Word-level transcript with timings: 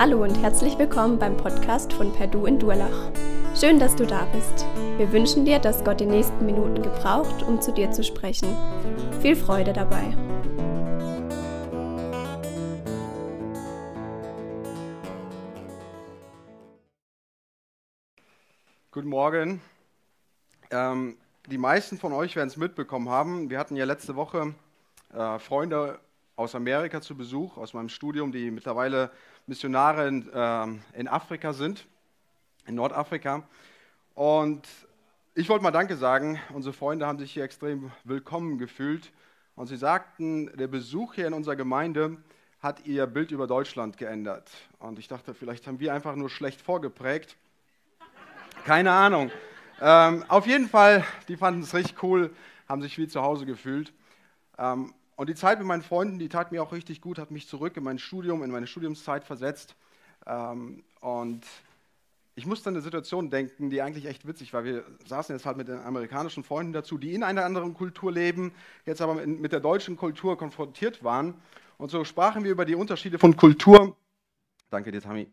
Hallo 0.00 0.22
und 0.22 0.34
herzlich 0.40 0.78
willkommen 0.78 1.18
beim 1.18 1.36
Podcast 1.36 1.92
von 1.92 2.10
Perdu 2.10 2.46
in 2.46 2.58
Durlach. 2.58 3.12
Schön, 3.54 3.78
dass 3.78 3.94
du 3.94 4.06
da 4.06 4.24
bist. 4.32 4.64
Wir 4.96 5.12
wünschen 5.12 5.44
dir, 5.44 5.58
dass 5.58 5.84
Gott 5.84 6.00
die 6.00 6.06
nächsten 6.06 6.46
Minuten 6.46 6.80
gebraucht, 6.80 7.42
um 7.42 7.60
zu 7.60 7.70
dir 7.70 7.90
zu 7.90 8.02
sprechen. 8.02 8.56
Viel 9.20 9.36
Freude 9.36 9.74
dabei. 9.74 10.16
Guten 18.92 19.08
Morgen. 19.08 19.60
Ähm, 20.70 21.18
die 21.50 21.58
meisten 21.58 21.98
von 21.98 22.14
euch 22.14 22.36
werden 22.36 22.48
es 22.48 22.56
mitbekommen 22.56 23.10
haben. 23.10 23.50
Wir 23.50 23.58
hatten 23.58 23.76
ja 23.76 23.84
letzte 23.84 24.16
Woche 24.16 24.54
äh, 25.12 25.38
Freunde 25.38 25.98
aus 26.40 26.54
Amerika 26.54 27.02
zu 27.02 27.14
Besuch, 27.14 27.58
aus 27.58 27.74
meinem 27.74 27.90
Studium, 27.90 28.32
die 28.32 28.50
mittlerweile 28.50 29.10
Missionare 29.46 30.08
in, 30.08 30.32
äh, 30.32 30.98
in 30.98 31.06
Afrika 31.06 31.52
sind, 31.52 31.86
in 32.64 32.76
Nordafrika. 32.76 33.42
Und 34.14 34.66
ich 35.34 35.50
wollte 35.50 35.62
mal 35.62 35.70
Danke 35.70 35.96
sagen. 35.96 36.40
Unsere 36.54 36.72
Freunde 36.72 37.06
haben 37.06 37.18
sich 37.18 37.30
hier 37.30 37.44
extrem 37.44 37.92
willkommen 38.04 38.56
gefühlt. 38.56 39.12
Und 39.54 39.66
sie 39.66 39.76
sagten, 39.76 40.50
der 40.56 40.66
Besuch 40.66 41.12
hier 41.12 41.26
in 41.26 41.34
unserer 41.34 41.56
Gemeinde 41.56 42.16
hat 42.60 42.86
ihr 42.86 43.06
Bild 43.06 43.32
über 43.32 43.46
Deutschland 43.46 43.98
geändert. 43.98 44.50
Und 44.78 44.98
ich 44.98 45.08
dachte, 45.08 45.34
vielleicht 45.34 45.66
haben 45.66 45.78
wir 45.78 45.92
einfach 45.92 46.16
nur 46.16 46.30
schlecht 46.30 46.62
vorgeprägt. 46.62 47.36
Keine 48.64 48.92
Ahnung. 48.92 49.30
Ähm, 49.82 50.24
auf 50.28 50.46
jeden 50.46 50.70
Fall, 50.70 51.04
die 51.28 51.36
fanden 51.36 51.60
es 51.60 51.74
richtig 51.74 52.02
cool, 52.02 52.34
haben 52.66 52.80
sich 52.80 52.96
wie 52.96 53.08
zu 53.08 53.20
Hause 53.20 53.44
gefühlt. 53.44 53.92
Ähm, 54.56 54.94
und 55.20 55.28
die 55.28 55.34
Zeit 55.34 55.58
mit 55.58 55.68
meinen 55.68 55.82
Freunden, 55.82 56.18
die 56.18 56.30
tat 56.30 56.50
mir 56.50 56.62
auch 56.62 56.72
richtig 56.72 57.02
gut, 57.02 57.18
hat 57.18 57.30
mich 57.30 57.46
zurück 57.46 57.76
in 57.76 57.84
mein 57.84 57.98
Studium, 57.98 58.42
in 58.42 58.50
meine 58.50 58.66
Studiumszeit 58.66 59.22
versetzt. 59.22 59.76
Ähm, 60.26 60.82
und 61.02 61.44
ich 62.36 62.46
musste 62.46 62.70
an 62.70 62.74
eine 62.74 62.82
Situation 62.82 63.28
denken, 63.28 63.68
die 63.68 63.82
eigentlich 63.82 64.06
echt 64.06 64.26
witzig 64.26 64.54
war. 64.54 64.64
Wir 64.64 64.82
saßen 65.04 65.36
jetzt 65.36 65.44
halt 65.44 65.58
mit 65.58 65.68
den 65.68 65.78
amerikanischen 65.80 66.42
Freunden 66.42 66.72
dazu, 66.72 66.96
die 66.96 67.12
in 67.12 67.22
einer 67.22 67.44
anderen 67.44 67.74
Kultur 67.74 68.10
leben, 68.10 68.54
jetzt 68.86 69.02
aber 69.02 69.14
mit 69.26 69.52
der 69.52 69.60
deutschen 69.60 69.98
Kultur 69.98 70.38
konfrontiert 70.38 71.04
waren. 71.04 71.34
Und 71.76 71.90
so 71.90 72.02
sprachen 72.06 72.42
wir 72.42 72.50
über 72.50 72.64
die 72.64 72.74
Unterschiede 72.74 73.18
von 73.18 73.36
Kultur. 73.36 73.94
Danke 74.70 74.90
dir, 74.90 75.02
Tammy. 75.02 75.30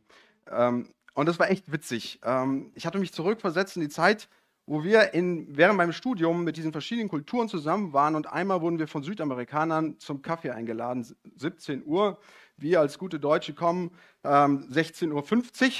Ähm, 0.52 0.90
und 1.14 1.30
das 1.30 1.40
war 1.40 1.50
echt 1.50 1.72
witzig. 1.72 2.20
Ähm, 2.26 2.74
ich 2.76 2.86
hatte 2.86 3.00
mich 3.00 3.14
zurückversetzt 3.14 3.78
in 3.78 3.84
die 3.84 3.90
Zeit, 3.90 4.28
wo 4.68 4.84
wir 4.84 5.14
in, 5.14 5.48
während 5.56 5.78
meinem 5.78 5.94
Studium 5.94 6.44
mit 6.44 6.58
diesen 6.58 6.74
verschiedenen 6.74 7.08
Kulturen 7.08 7.48
zusammen 7.48 7.94
waren 7.94 8.16
und 8.16 8.28
einmal 8.28 8.62
wurden 8.62 8.80
wir 8.80 8.88
von 8.88 9.02
Südamerikanern 9.02 9.98
zum 9.98 10.22
Kaffee 10.22 10.52
eingeladen, 10.52 11.08
17 11.38 11.86
Uhr. 11.86 12.20
Wir 12.58 12.82
als 12.82 13.00
gute 13.00 13.18
Deutsche 13.18 13.54
kommen 13.54 13.92
ähm, 14.26 14.68
16.50 14.70 15.14
Uhr. 15.14 15.72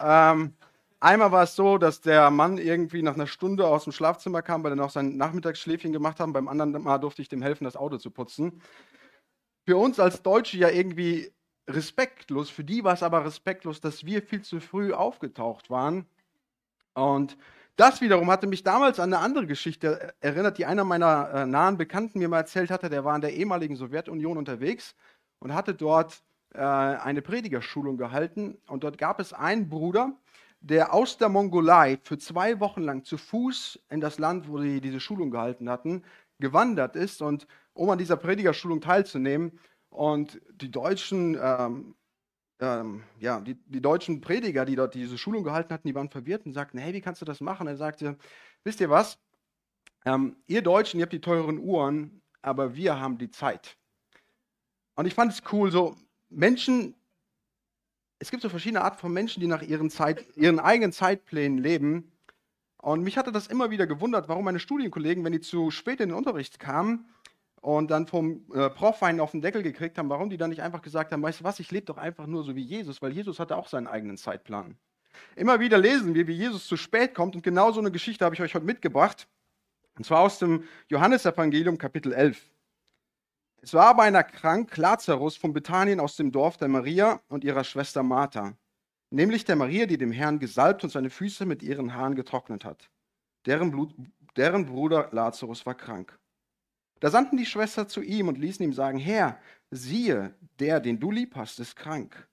Ähm, 0.00 0.54
einmal 0.98 1.30
war 1.30 1.42
es 1.42 1.54
so, 1.54 1.76
dass 1.76 2.00
der 2.00 2.30
Mann 2.30 2.56
irgendwie 2.56 3.02
nach 3.02 3.14
einer 3.14 3.26
Stunde 3.26 3.66
aus 3.66 3.84
dem 3.84 3.92
Schlafzimmer 3.92 4.40
kam, 4.40 4.64
weil 4.64 4.72
er 4.72 4.76
noch 4.76 4.90
sein 4.90 5.18
Nachmittagsschläfchen 5.18 5.92
gemacht 5.92 6.20
hat. 6.20 6.32
Beim 6.32 6.48
anderen 6.48 6.82
Mal 6.82 6.98
durfte 6.98 7.20
ich 7.20 7.28
dem 7.28 7.42
helfen, 7.42 7.64
das 7.64 7.76
Auto 7.76 7.98
zu 7.98 8.10
putzen. 8.10 8.62
Für 9.66 9.76
uns 9.76 10.00
als 10.00 10.22
Deutsche 10.22 10.56
ja 10.56 10.70
irgendwie 10.70 11.32
respektlos. 11.68 12.48
Für 12.48 12.64
die 12.64 12.82
war 12.82 12.94
es 12.94 13.02
aber 13.02 13.26
respektlos, 13.26 13.82
dass 13.82 14.06
wir 14.06 14.22
viel 14.22 14.40
zu 14.40 14.58
früh 14.58 14.94
aufgetaucht 14.94 15.68
waren. 15.68 16.06
Und 16.94 17.36
das 17.76 18.00
wiederum 18.00 18.30
hatte 18.30 18.46
mich 18.46 18.62
damals 18.62 19.00
an 19.00 19.12
eine 19.12 19.22
andere 19.22 19.46
Geschichte 19.46 20.12
erinnert, 20.20 20.58
die 20.58 20.66
einer 20.66 20.84
meiner 20.84 21.30
äh, 21.32 21.46
nahen 21.46 21.76
Bekannten 21.76 22.18
mir 22.18 22.28
mal 22.28 22.38
erzählt 22.38 22.70
hatte. 22.70 22.90
Der 22.90 23.04
war 23.04 23.14
in 23.14 23.22
der 23.22 23.34
ehemaligen 23.34 23.76
Sowjetunion 23.76 24.36
unterwegs 24.36 24.94
und 25.38 25.54
hatte 25.54 25.74
dort 25.74 26.22
äh, 26.54 26.58
eine 26.58 27.22
Predigerschulung 27.22 27.96
gehalten. 27.96 28.58
Und 28.66 28.84
dort 28.84 28.98
gab 28.98 29.20
es 29.20 29.32
einen 29.32 29.68
Bruder, 29.68 30.12
der 30.60 30.92
aus 30.92 31.16
der 31.16 31.28
Mongolei 31.28 31.98
für 32.02 32.18
zwei 32.18 32.60
Wochen 32.60 32.82
lang 32.82 33.04
zu 33.04 33.16
Fuß 33.16 33.80
in 33.88 34.00
das 34.00 34.18
Land, 34.18 34.48
wo 34.48 34.60
sie 34.60 34.80
diese 34.80 35.00
Schulung 35.00 35.30
gehalten 35.30 35.70
hatten, 35.70 36.04
gewandert 36.38 36.96
ist 36.96 37.22
und 37.22 37.46
um 37.72 37.88
an 37.90 37.98
dieser 37.98 38.16
Predigerschulung 38.16 38.80
teilzunehmen. 38.80 39.58
Und 39.88 40.40
die 40.52 40.70
Deutschen 40.70 41.38
ähm, 41.40 41.94
ähm, 42.60 43.02
ja, 43.18 43.40
die, 43.40 43.54
die, 43.54 43.80
deutschen 43.80 44.20
Prediger, 44.20 44.64
die 44.64 44.76
dort 44.76 44.94
diese 44.94 45.16
Schulung 45.16 45.44
gehalten 45.44 45.72
hatten, 45.72 45.88
die 45.88 45.94
waren 45.94 46.10
verwirrt 46.10 46.44
und 46.44 46.52
sagten, 46.52 46.78
hey, 46.78 46.92
wie 46.92 47.00
kannst 47.00 47.20
du 47.22 47.24
das 47.24 47.40
machen? 47.40 47.66
Er 47.66 47.76
sagte, 47.76 48.18
wisst 48.64 48.80
ihr 48.80 48.90
was? 48.90 49.18
Ähm, 50.04 50.36
ihr 50.46 50.62
Deutschen, 50.62 51.00
ihr 51.00 51.04
habt 51.04 51.12
die 51.12 51.20
teuren 51.20 51.58
Uhren, 51.58 52.22
aber 52.42 52.74
wir 52.74 53.00
haben 53.00 53.18
die 53.18 53.30
Zeit. 53.30 53.76
Und 54.94 55.06
ich 55.06 55.14
fand 55.14 55.32
es 55.32 55.42
cool, 55.52 55.70
so 55.70 55.96
Menschen, 56.28 56.94
es 58.18 58.30
gibt 58.30 58.42
so 58.42 58.50
verschiedene 58.50 58.82
Arten 58.82 58.98
von 58.98 59.12
Menschen, 59.12 59.40
die 59.40 59.46
nach 59.46 59.62
ihren, 59.62 59.88
Zeit, 59.88 60.26
ihren 60.36 60.60
eigenen 60.60 60.92
Zeitplänen 60.92 61.58
leben. 61.58 62.12
Und 62.76 63.02
mich 63.02 63.16
hatte 63.16 63.32
das 63.32 63.46
immer 63.46 63.70
wieder 63.70 63.86
gewundert, 63.86 64.28
warum 64.28 64.44
meine 64.44 64.60
Studienkollegen, 64.60 65.24
wenn 65.24 65.32
die 65.32 65.40
zu 65.40 65.70
spät 65.70 66.00
in 66.00 66.10
den 66.10 66.18
Unterricht 66.18 66.58
kamen, 66.58 67.08
und 67.60 67.90
dann 67.90 68.06
vom 68.06 68.44
äh, 68.54 68.70
Prof 68.70 69.02
einen 69.02 69.20
auf 69.20 69.32
den 69.32 69.42
Deckel 69.42 69.62
gekriegt 69.62 69.98
haben, 69.98 70.08
warum 70.08 70.30
die 70.30 70.36
dann 70.36 70.50
nicht 70.50 70.62
einfach 70.62 70.82
gesagt 70.82 71.12
haben, 71.12 71.22
weißt 71.22 71.40
du 71.40 71.44
was, 71.44 71.60
ich 71.60 71.70
lebe 71.70 71.86
doch 71.86 71.98
einfach 71.98 72.26
nur 72.26 72.42
so 72.42 72.56
wie 72.56 72.62
Jesus, 72.62 73.02
weil 73.02 73.12
Jesus 73.12 73.38
hatte 73.38 73.56
auch 73.56 73.68
seinen 73.68 73.86
eigenen 73.86 74.16
Zeitplan. 74.16 74.76
Immer 75.36 75.60
wieder 75.60 75.78
lesen 75.78 76.14
wir, 76.14 76.26
wie 76.26 76.32
Jesus 76.32 76.66
zu 76.66 76.76
spät 76.76 77.14
kommt 77.14 77.34
und 77.34 77.42
genau 77.42 77.72
so 77.72 77.80
eine 77.80 77.90
Geschichte 77.90 78.24
habe 78.24 78.34
ich 78.34 78.40
euch 78.40 78.54
heute 78.54 78.64
mitgebracht. 78.64 79.28
Und 79.96 80.04
zwar 80.04 80.20
aus 80.20 80.38
dem 80.38 80.64
Johannesevangelium 80.88 81.76
Kapitel 81.76 82.12
11. 82.12 82.50
Es 83.62 83.74
war 83.74 83.88
aber 83.88 84.04
einer 84.04 84.22
krank, 84.22 84.74
Lazarus 84.78 85.36
von 85.36 85.52
Bethanien 85.52 86.00
aus 86.00 86.16
dem 86.16 86.32
Dorf 86.32 86.56
der 86.56 86.68
Maria 86.68 87.20
und 87.28 87.44
ihrer 87.44 87.64
Schwester 87.64 88.02
Martha, 88.02 88.56
nämlich 89.10 89.44
der 89.44 89.56
Maria, 89.56 89.84
die 89.84 89.98
dem 89.98 90.12
Herrn 90.12 90.38
gesalbt 90.38 90.82
und 90.82 90.90
seine 90.90 91.10
Füße 91.10 91.44
mit 91.44 91.62
ihren 91.62 91.94
Haaren 91.94 92.14
getrocknet 92.14 92.64
hat. 92.64 92.90
Deren, 93.44 93.70
Blut, 93.70 93.94
deren 94.36 94.64
Bruder 94.64 95.10
Lazarus 95.12 95.66
war 95.66 95.74
krank. 95.74 96.18
Da 97.00 97.10
sandten 97.10 97.36
die 97.36 97.46
Schwestern 97.46 97.88
zu 97.88 98.02
ihm 98.02 98.28
und 98.28 98.38
ließen 98.38 98.64
ihm 98.64 98.72
sagen, 98.72 98.98
Herr, 98.98 99.38
siehe, 99.70 100.34
der, 100.58 100.80
den 100.80 101.00
du 101.00 101.10
lieb 101.10 101.34
hast, 101.34 101.58
ist 101.58 101.76
krank. 101.76 102.28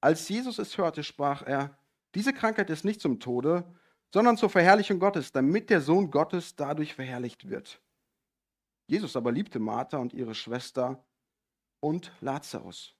Als 0.00 0.28
Jesus 0.28 0.58
es 0.58 0.76
hörte, 0.78 1.04
sprach 1.04 1.42
er, 1.42 1.78
diese 2.14 2.32
Krankheit 2.32 2.70
ist 2.70 2.84
nicht 2.84 3.00
zum 3.00 3.20
Tode, 3.20 3.64
sondern 4.12 4.38
zur 4.38 4.48
Verherrlichung 4.48 4.98
Gottes, 4.98 5.32
damit 5.32 5.68
der 5.68 5.82
Sohn 5.82 6.10
Gottes 6.10 6.56
dadurch 6.56 6.94
verherrlicht 6.94 7.50
wird. 7.50 7.82
Jesus 8.86 9.16
aber 9.16 9.32
liebte 9.32 9.58
Martha 9.58 9.98
und 9.98 10.14
ihre 10.14 10.34
Schwester 10.34 11.04
und 11.80 12.12
Lazarus. 12.20 12.94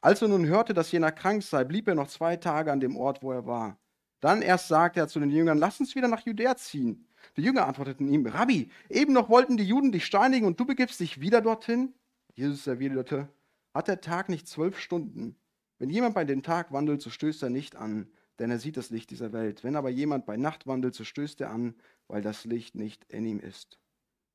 Als 0.00 0.22
er 0.22 0.28
nun 0.28 0.46
hörte, 0.46 0.74
dass 0.74 0.92
jener 0.92 1.10
krank 1.10 1.42
sei, 1.42 1.64
blieb 1.64 1.88
er 1.88 1.96
noch 1.96 2.08
zwei 2.08 2.36
Tage 2.36 2.70
an 2.70 2.78
dem 2.78 2.96
Ort, 2.96 3.22
wo 3.22 3.32
er 3.32 3.46
war. 3.46 3.78
Dann 4.20 4.42
erst 4.42 4.68
sagte 4.68 5.00
er 5.00 5.08
zu 5.08 5.18
den 5.18 5.30
Jüngern, 5.30 5.58
lass 5.58 5.80
uns 5.80 5.94
wieder 5.96 6.08
nach 6.08 6.24
Judäa 6.24 6.56
ziehen. 6.56 7.07
Die 7.36 7.42
Jünger 7.42 7.66
antworteten 7.66 8.08
ihm, 8.08 8.26
Rabbi, 8.26 8.70
eben 8.88 9.12
noch 9.12 9.28
wollten 9.28 9.56
die 9.56 9.64
Juden 9.64 9.92
dich 9.92 10.06
steinigen 10.06 10.46
und 10.46 10.58
du 10.58 10.64
begibst 10.64 11.00
dich 11.00 11.20
wieder 11.20 11.40
dorthin? 11.40 11.94
Jesus 12.34 12.66
erwiderte, 12.66 13.28
hat 13.74 13.88
der 13.88 14.00
Tag 14.00 14.28
nicht 14.28 14.48
zwölf 14.48 14.78
Stunden? 14.78 15.36
Wenn 15.78 15.90
jemand 15.90 16.14
bei 16.14 16.24
dem 16.24 16.42
Tag 16.42 16.72
wandelt, 16.72 17.02
so 17.02 17.10
stößt 17.10 17.42
er 17.42 17.50
nicht 17.50 17.76
an, 17.76 18.10
denn 18.38 18.50
er 18.50 18.58
sieht 18.58 18.76
das 18.76 18.90
Licht 18.90 19.10
dieser 19.10 19.32
Welt. 19.32 19.64
Wenn 19.64 19.76
aber 19.76 19.90
jemand 19.90 20.26
bei 20.26 20.36
Nacht 20.36 20.66
wandelt, 20.66 20.94
so 20.94 21.04
stößt 21.04 21.40
er 21.40 21.50
an, 21.50 21.74
weil 22.08 22.22
das 22.22 22.44
Licht 22.44 22.74
nicht 22.74 23.04
in 23.12 23.26
ihm 23.26 23.40
ist. 23.40 23.78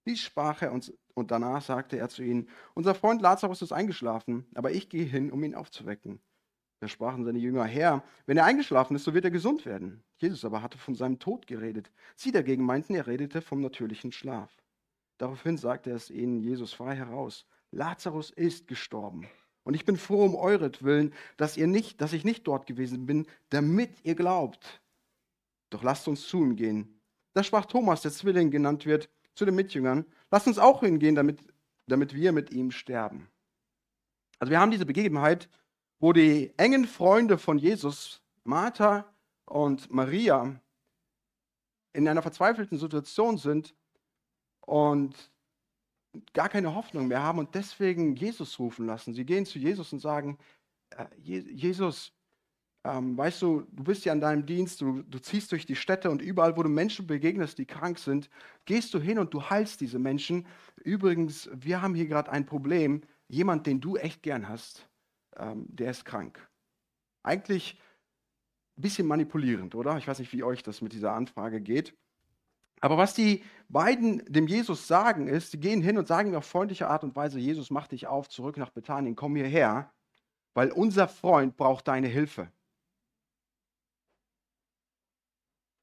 Dies 0.05 0.19
sprach 0.21 0.61
er 0.61 0.73
und, 0.73 0.93
und 1.13 1.31
danach 1.31 1.61
sagte 1.61 1.97
er 1.97 2.09
zu 2.09 2.23
ihnen, 2.23 2.49
unser 2.73 2.95
Freund 2.95 3.21
Lazarus 3.21 3.61
ist 3.61 3.71
eingeschlafen, 3.71 4.45
aber 4.53 4.71
ich 4.71 4.89
gehe 4.89 5.05
hin, 5.05 5.31
um 5.31 5.43
ihn 5.43 5.55
aufzuwecken. 5.55 6.19
Da 6.83 6.89
sprachen 6.89 7.23
seine 7.23 7.39
Jünger, 7.39 7.63
Herr, 7.63 8.03
wenn 8.25 8.35
er 8.35 8.43
eingeschlafen 8.43 8.97
ist, 8.97 9.05
so 9.05 9.13
wird 9.13 9.23
er 9.23 9.31
gesund 9.31 9.65
werden. 9.65 10.03
Jesus 10.17 10.43
aber 10.43 10.61
hatte 10.61 10.77
von 10.77 10.95
seinem 10.95 11.17
Tod 11.17 11.47
geredet. 11.47 11.89
Sie 12.17 12.33
dagegen 12.33 12.65
meinten, 12.65 12.93
er 12.93 13.07
redete 13.07 13.41
vom 13.41 13.61
natürlichen 13.61 14.11
Schlaf. 14.11 14.51
Daraufhin 15.17 15.55
sagte 15.55 15.91
es 15.91 16.09
ihnen, 16.09 16.41
Jesus 16.41 16.73
frei 16.73 16.97
heraus, 16.97 17.45
Lazarus 17.71 18.31
ist 18.31 18.67
gestorben. 18.67 19.29
Und 19.63 19.75
ich 19.75 19.85
bin 19.85 19.95
froh 19.95 20.25
um 20.25 20.35
euretwillen, 20.35 21.13
dass, 21.37 21.55
ihr 21.55 21.67
nicht, 21.67 22.01
dass 22.01 22.11
ich 22.11 22.25
nicht 22.25 22.45
dort 22.47 22.65
gewesen 22.65 23.05
bin, 23.05 23.27
damit 23.49 24.03
ihr 24.03 24.15
glaubt. 24.15 24.81
Doch 25.69 25.83
lasst 25.83 26.09
uns 26.09 26.27
zu 26.27 26.43
ihm 26.43 26.57
gehen. 26.57 26.99
Da 27.33 27.43
sprach 27.43 27.65
Thomas, 27.65 28.01
der 28.01 28.11
Zwilling 28.11 28.51
genannt 28.51 28.85
wird, 28.85 29.09
zu 29.35 29.45
den 29.45 29.55
Mitjüngern, 29.55 30.05
lasst 30.31 30.47
uns 30.47 30.59
auch 30.59 30.81
hingehen, 30.81 31.15
damit, 31.15 31.39
damit 31.87 32.13
wir 32.13 32.33
mit 32.33 32.51
ihm 32.51 32.71
sterben. 32.71 33.29
Also 34.37 34.51
wir 34.51 34.59
haben 34.59 34.71
diese 34.71 34.85
Begebenheit 34.85 35.47
wo 36.03 36.11
die 36.11 36.51
engen 36.57 36.85
Freunde 36.85 37.37
von 37.37 37.57
Jesus, 37.57 38.21
Martha 38.43 39.05
und 39.45 39.89
Maria, 39.89 40.59
in 41.93 42.05
einer 42.09 42.21
verzweifelten 42.21 42.77
Situation 42.77 43.37
sind 43.37 43.73
und 44.59 45.31
gar 46.33 46.49
keine 46.49 46.75
Hoffnung 46.75 47.07
mehr 47.07 47.23
haben 47.23 47.39
und 47.39 47.55
deswegen 47.55 48.17
Jesus 48.17 48.59
rufen 48.59 48.85
lassen. 48.85 49.13
Sie 49.13 49.23
gehen 49.23 49.45
zu 49.45 49.59
Jesus 49.59 49.93
und 49.93 49.99
sagen, 49.99 50.37
äh, 50.89 51.05
Jesus, 51.21 52.11
ähm, 52.83 53.17
weißt 53.17 53.41
du, 53.41 53.61
du 53.71 53.85
bist 53.85 54.03
ja 54.03 54.11
in 54.11 54.19
deinem 54.19 54.45
Dienst, 54.45 54.81
du, 54.81 55.03
du 55.03 55.19
ziehst 55.19 55.53
durch 55.53 55.65
die 55.65 55.77
Städte 55.77 56.11
und 56.11 56.21
überall, 56.21 56.57
wo 56.57 56.63
du 56.63 56.69
Menschen 56.69 57.07
begegnest, 57.07 57.57
die 57.59 57.65
krank 57.65 57.97
sind, 57.97 58.29
gehst 58.65 58.93
du 58.93 58.99
hin 58.99 59.19
und 59.19 59.33
du 59.33 59.41
heilst 59.41 59.79
diese 59.79 59.99
Menschen. 59.99 60.47
Übrigens, 60.83 61.49
wir 61.53 61.81
haben 61.81 61.95
hier 61.95 62.07
gerade 62.07 62.29
ein 62.29 62.45
Problem. 62.45 63.03
Jemand, 63.29 63.67
den 63.67 63.79
du 63.79 63.95
echt 63.95 64.21
gern 64.21 64.49
hast, 64.49 64.89
ähm, 65.37 65.65
der 65.67 65.91
ist 65.91 66.05
krank. 66.05 66.47
Eigentlich 67.23 67.79
ein 68.77 68.81
bisschen 68.81 69.07
manipulierend, 69.07 69.75
oder? 69.75 69.97
Ich 69.97 70.07
weiß 70.07 70.19
nicht, 70.19 70.33
wie 70.33 70.43
euch 70.43 70.63
das 70.63 70.81
mit 70.81 70.93
dieser 70.93 71.13
Anfrage 71.13 71.61
geht. 71.61 71.95
Aber 72.81 72.97
was 72.97 73.13
die 73.13 73.43
beiden 73.69 74.25
dem 74.25 74.47
Jesus 74.47 74.87
sagen, 74.87 75.27
ist, 75.27 75.51
sie 75.51 75.59
gehen 75.59 75.81
hin 75.81 75.97
und 75.97 76.07
sagen 76.07 76.29
ihm 76.29 76.35
auf 76.35 76.45
freundliche 76.45 76.89
Art 76.89 77.03
und 77.03 77.15
Weise, 77.15 77.39
Jesus, 77.39 77.69
mach 77.69 77.87
dich 77.87 78.07
auf, 78.07 78.27
zurück 78.27 78.57
nach 78.57 78.71
Bethanien, 78.71 79.15
komm 79.15 79.35
hierher, 79.35 79.91
weil 80.53 80.71
unser 80.71 81.07
Freund 81.07 81.55
braucht 81.55 81.87
deine 81.87 82.07
Hilfe. 82.07 82.51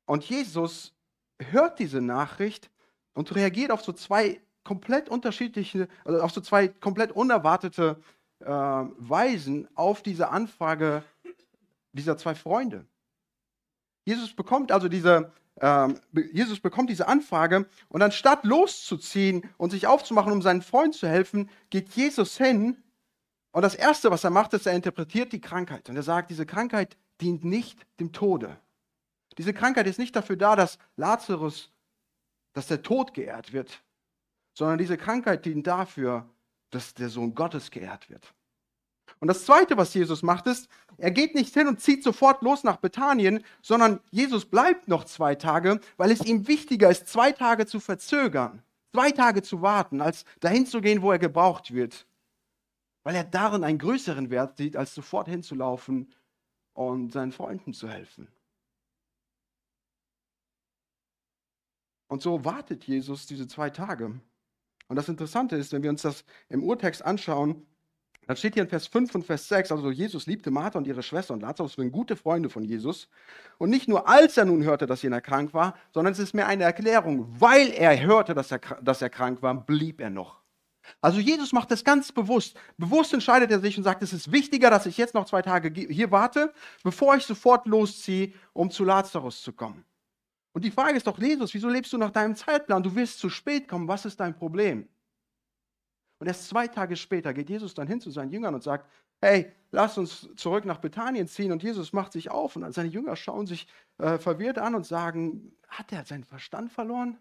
Und 0.05 0.25
Jesus 0.25 0.95
hört 1.39 1.79
diese 1.79 2.03
Nachricht 2.03 2.71
und 3.15 3.35
reagiert 3.35 3.71
auf 3.71 3.83
so 3.83 3.93
zwei 3.93 4.41
komplett 4.65 5.09
unterschiedliche, 5.09 5.89
also 6.05 6.21
auf 6.21 6.33
so 6.33 6.41
zwei 6.41 6.69
komplett 6.69 7.13
unerwartete 7.13 8.03
äh, 8.41 8.47
Weisen 8.47 9.69
auf 9.75 10.03
diese 10.03 10.31
Anfrage 10.31 11.05
dieser 11.93 12.17
zwei 12.17 12.35
Freunde. 12.35 12.87
Jesus 14.05 14.35
bekommt 14.35 14.73
also 14.73 14.89
diese, 14.89 15.33
äh, 15.57 15.89
Jesus 16.33 16.61
bekommt 16.61 16.91
diese 16.91 17.09
Anfrage 17.09 17.67
und 17.89 18.03
anstatt 18.03 18.45
loszuziehen 18.45 19.49
und 19.57 19.71
sich 19.71 19.87
aufzumachen, 19.87 20.33
um 20.33 20.43
seinen 20.43 20.63
Freund 20.63 20.95
zu 20.95 21.09
helfen, 21.09 21.51
geht 21.71 21.91
Jesus 21.91 22.37
hin 22.37 22.77
und 23.53 23.63
das 23.63 23.75
Erste, 23.75 24.11
was 24.11 24.25
er 24.25 24.31
macht, 24.31 24.53
ist, 24.55 24.67
er 24.67 24.75
interpretiert 24.75 25.33
die 25.33 25.41
Krankheit 25.41 25.89
und 25.89 25.97
er 25.97 26.03
sagt, 26.03 26.31
diese 26.31 26.47
Krankheit 26.47 26.97
dient 27.21 27.45
nicht 27.45 27.87
dem 27.99 28.13
Tode. 28.13 28.57
Diese 29.39 29.53
Krankheit 29.53 29.87
ist 29.87 29.99
nicht 29.99 30.15
dafür 30.15 30.37
da, 30.37 30.57
dass 30.57 30.79
Lazarus, 30.97 31.71
dass 32.53 32.67
der 32.67 32.83
Tod 32.83 33.15
geehrt 33.15 33.53
wird, 33.53 33.83
sondern 34.55 34.79
diese 34.79 34.97
Krankheit 34.97 35.45
dient 35.45 35.67
dafür, 35.67 36.29
dass 36.71 36.95
der 36.95 37.09
Sohn 37.09 37.35
Gottes 37.35 37.71
geehrt 37.71 38.09
wird. 38.11 38.33
Und 39.19 39.29
das 39.29 39.45
Zweite, 39.45 39.77
was 39.77 39.93
Jesus 39.93 40.23
macht, 40.23 40.47
ist, 40.47 40.69
er 40.97 41.11
geht 41.11 41.35
nicht 41.35 41.53
hin 41.53 41.67
und 41.67 41.81
zieht 41.81 42.03
sofort 42.03 42.43
los 42.43 42.65
nach 42.65 42.77
Bethanien, 42.77 43.45
sondern 43.61 44.01
Jesus 44.11 44.47
bleibt 44.47 44.89
noch 44.89 45.05
zwei 45.05 45.35
Tage, 45.35 45.81
weil 45.97 46.11
es 46.11 46.25
ihm 46.25 46.47
wichtiger 46.49 46.91
ist, 46.91 47.09
zwei 47.09 47.33
Tage 47.33 47.67
zu 47.67 47.81
verzögern, 47.81 48.63
zwei 48.93 49.11
Tage 49.11 49.43
zu 49.43 49.61
warten, 49.63 50.01
als 50.01 50.25
dahin 50.41 50.67
zu 50.67 50.81
gehen, 50.81 51.03
wo 51.03 51.13
er 51.13 51.19
gebraucht 51.19 51.73
wird. 51.73 52.07
Weil 53.03 53.15
er 53.15 53.25
darin 53.25 53.65
einen 53.65 53.79
größeren 53.79 54.31
Wert 54.31 54.57
sieht, 54.57 54.77
als 54.77 54.95
sofort 54.95 55.29
hinzulaufen 55.29 56.13
und 56.75 57.13
seinen 57.13 57.33
Freunden 57.33 57.73
zu 57.73 57.89
helfen. 57.89 58.29
Und 62.09 62.23
so 62.23 62.45
wartet 62.45 62.85
Jesus 62.85 63.27
diese 63.27 63.47
zwei 63.47 63.71
Tage. 63.71 64.21
Und 64.91 64.97
das 64.97 65.09
Interessante 65.09 65.55
ist, 65.55 65.73
wenn 65.73 65.85
wir 65.85 65.91
uns 65.91 66.03
das 66.03 66.25
im 66.49 66.65
Urtext 66.65 67.05
anschauen, 67.05 67.65
dann 68.27 68.37
steht 68.37 68.55
hier 68.55 68.65
in 68.65 68.69
Vers 68.69 68.89
5 68.89 69.15
und 69.15 69.25
Vers 69.25 69.47
6, 69.47 69.71
also 69.71 69.89
Jesus 69.93 70.27
liebte 70.27 70.51
Martha 70.51 70.79
und 70.79 70.87
ihre 70.89 71.05
Schwester 71.05 71.33
und 71.33 71.43
Lazarus 71.43 71.79
waren 71.79 71.93
gute 71.93 72.17
Freunde 72.17 72.51
von 72.51 72.65
Jesus. 72.65 73.09
Und 73.59 73.71
nicht 73.71 73.87
nur 73.87 74.09
als 74.09 74.37
er 74.37 74.47
nun 74.47 74.65
hörte, 74.65 74.87
dass 74.87 75.03
jener 75.03 75.21
krank 75.21 75.55
war, 75.55 75.77
sondern 75.95 76.13
es 76.13 76.19
ist 76.19 76.35
mehr 76.35 76.49
eine 76.49 76.65
Erklärung, 76.65 77.25
weil 77.39 77.69
er 77.69 78.03
hörte, 78.03 78.35
dass 78.35 78.51
er, 78.51 78.59
dass 78.83 79.01
er 79.01 79.11
krank 79.11 79.43
war, 79.43 79.65
blieb 79.65 80.01
er 80.01 80.11
noch. 80.11 80.41
Also 81.01 81.21
Jesus 81.21 81.53
macht 81.53 81.71
das 81.71 81.85
ganz 81.85 82.11
bewusst. 82.11 82.59
Bewusst 82.77 83.15
entscheidet 83.15 83.53
er 83.53 83.61
sich 83.61 83.79
und 83.79 83.85
sagt, 83.85 84.03
es 84.03 84.13
ist 84.13 84.33
wichtiger, 84.33 84.71
dass 84.71 84.87
ich 84.87 84.99
jetzt 84.99 85.15
noch 85.15 85.27
zwei 85.27 85.43
Tage 85.43 85.73
hier 85.89 86.11
warte, 86.11 86.53
bevor 86.83 87.15
ich 87.15 87.25
sofort 87.25 87.69
losziehe, 87.69 88.33
um 88.55 88.73
zu 88.73 88.83
Lazarus 88.83 89.41
zu 89.41 89.53
kommen. 89.53 89.85
Und 90.53 90.65
die 90.65 90.71
Frage 90.71 90.97
ist 90.97 91.07
doch, 91.07 91.19
Jesus, 91.19 91.55
wieso 91.55 91.69
lebst 91.69 91.93
du 91.93 91.99
nach 91.99 92.11
deinem 92.11 92.35
Zeitplan? 92.35 92.83
Du 92.83 92.95
wirst 92.95 93.19
zu 93.19 93.31
spät 93.31 93.69
kommen. 93.69 93.87
Was 93.89 94.05
ist 94.05 94.19
dein 94.19 94.35
Problem? 94.35 94.89
Und 96.19 96.27
erst 96.27 96.49
zwei 96.49 96.67
Tage 96.67 96.97
später 96.97 97.33
geht 97.33 97.49
Jesus 97.49 97.75
dann 97.75 97.87
hin 97.87 98.01
zu 98.01 98.11
seinen 98.11 98.31
Jüngern 98.31 98.55
und 98.55 98.63
sagt, 98.63 98.91
hey, 99.23 99.53
lass 99.71 99.97
uns 99.97 100.29
zurück 100.37 100.65
nach 100.65 100.79
Bethanien 100.79 101.29
ziehen. 101.29 101.53
Und 101.53 101.63
Jesus 101.63 101.93
macht 101.93 102.13
sich 102.13 102.31
auf 102.31 102.57
und 102.57 102.73
seine 102.75 102.89
Jünger 102.89 103.17
schauen 103.17 103.47
sich 103.47 103.67
äh, 103.99 104.19
verwirrt 104.19 104.59
an 104.59 104.75
und 104.75 104.85
sagen, 104.85 105.53
hat 105.69 105.93
er 105.93 106.05
seinen 106.05 106.25
Verstand 106.25 106.73
verloren? 106.73 107.19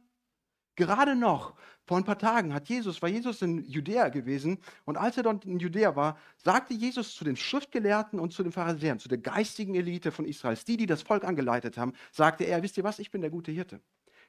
Gerade 0.80 1.14
noch, 1.14 1.56
vor 1.84 1.98
ein 1.98 2.06
paar 2.06 2.18
Tagen, 2.18 2.54
hat 2.54 2.70
Jesus, 2.70 3.02
war 3.02 3.10
Jesus 3.10 3.42
in 3.42 3.66
Judäa 3.66 4.08
gewesen 4.08 4.60
und 4.86 4.96
als 4.96 5.18
er 5.18 5.24
dort 5.24 5.44
in 5.44 5.60
Judäa 5.60 5.98
war, 5.98 6.18
sagte 6.38 6.74
Jesus 6.74 7.16
zu 7.16 7.26
den 7.26 7.36
Schriftgelehrten 7.36 8.18
und 8.18 8.32
zu 8.32 8.44
den 8.44 8.54
Pharisäern, 8.54 8.98
zu 8.98 9.10
der 9.10 9.18
geistigen 9.18 9.76
Elite 9.76 10.14
von 10.14 10.24
Israels, 10.24 10.64
die, 10.64 10.78
die 10.78 10.86
das 10.86 11.02
Volk 11.02 11.26
angeleitet 11.26 11.78
haben, 11.78 11.92
sagte 12.14 12.46
er, 12.46 12.64
wisst 12.64 12.78
ihr 12.78 12.86
was, 12.86 13.00
ich 13.00 13.12
bin 13.12 13.20
der 13.20 13.30
gute 13.30 13.52
Hirte. 13.52 13.82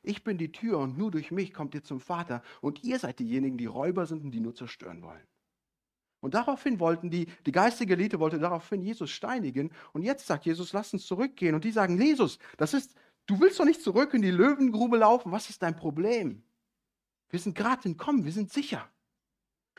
Ich 0.02 0.25
bin 0.25 0.38
die 0.38 0.50
Tür 0.50 0.81
und 0.81 0.99
nur 0.99 1.12
durch 1.12 1.31
mich 1.31 1.55
kommt 1.55 1.73
ihr 1.76 1.85
zum 1.85 2.00
Vater 2.00 2.43
und 2.61 2.82
ihr 2.82 2.99
seid 2.99 3.20
diejenigen, 3.20 3.56
die 3.56 3.67
Räuber 3.67 4.06
sind 4.06 4.25
und 4.25 4.32
die 4.32 4.41
nur 4.41 4.56
zerstören 4.56 5.02
wollen. 5.02 5.23
Und 6.19 6.35
daraufhin 6.35 6.81
wollten 6.81 7.11
die, 7.11 7.26
die 7.47 7.52
geistige 7.52 7.94
Elite 7.94 8.19
wollte 8.19 8.41
daraufhin 8.41 8.82
Jesus 8.82 9.11
steinigen. 9.11 9.70
Und 9.93 10.02
jetzt 10.02 10.26
sagt 10.26 10.47
Jesus, 10.47 10.73
lass 10.73 10.93
uns 10.93 11.06
zurückgehen. 11.06 11.55
Und 11.55 11.62
die 11.62 11.70
sagen, 11.70 11.97
Jesus, 11.99 12.38
das 12.58 12.75
ist, 12.75 12.94
Du 13.31 13.38
willst 13.38 13.61
doch 13.61 13.65
nicht 13.65 13.81
zurück 13.81 14.12
in 14.12 14.23
die 14.23 14.32
Löwengrube 14.32 14.97
laufen. 14.97 15.31
Was 15.31 15.50
ist 15.50 15.62
dein 15.62 15.77
Problem? 15.77 16.43
Wir 17.29 17.38
sind 17.38 17.55
gerade 17.55 17.85
entkommen, 17.85 18.25
wir 18.25 18.32
sind 18.32 18.53
sicher. 18.53 18.88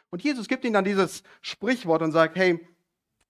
Und 0.09 0.23
Jesus 0.23 0.47
gibt 0.47 0.63
ihnen 0.63 0.73
dann 0.73 0.85
dieses 0.85 1.21
Sprichwort 1.41 2.01
und 2.01 2.13
sagt, 2.13 2.37
hey, 2.37 2.65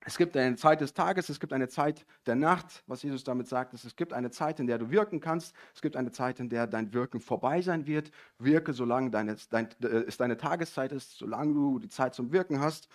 es 0.06 0.20
gibt 0.20 0.38
eine 0.38 0.56
Zeit 0.58 0.80
des 0.82 0.94
Tages, 0.94 1.30
es 1.30 1.40
gibt 1.40 1.54
eine 1.54 1.70
Zeit 1.70 2.06
der 2.28 2.36
Nacht. 2.36 2.84
Was 2.86 3.02
Jesus 3.02 3.24
damit 3.24 3.48
sagt, 3.48 3.74
ist, 3.74 3.84
es 3.84 3.96
gibt 3.96 4.14
eine 4.14 4.30
Zeit, 4.30 4.60
in 4.60 4.68
der 4.68 4.78
du 4.78 4.92
wirken 4.92 5.22
kannst. 5.22 5.56
Es 5.74 5.82
gibt 5.82 5.96
eine 5.96 6.12
Zeit, 6.12 6.40
in 6.40 6.50
der 6.50 6.68
dein 6.68 6.94
Wirken 6.94 7.20
vorbei 7.20 7.64
sein 7.64 7.88
wird. 7.88 8.12
Wirke, 8.38 8.74
solange 8.74 9.10
deine, 9.10 9.38
dein, 9.50 9.70
äh, 9.82 10.04
es 10.06 10.18
deine 10.18 10.38
Tageszeit 10.38 10.92
ist, 10.92 11.18
solange 11.18 11.56
du 11.56 11.80
die 11.80 11.90
Zeit 11.90 12.14
zum 12.14 12.32
Wirken 12.32 12.60
hast. 12.60 12.90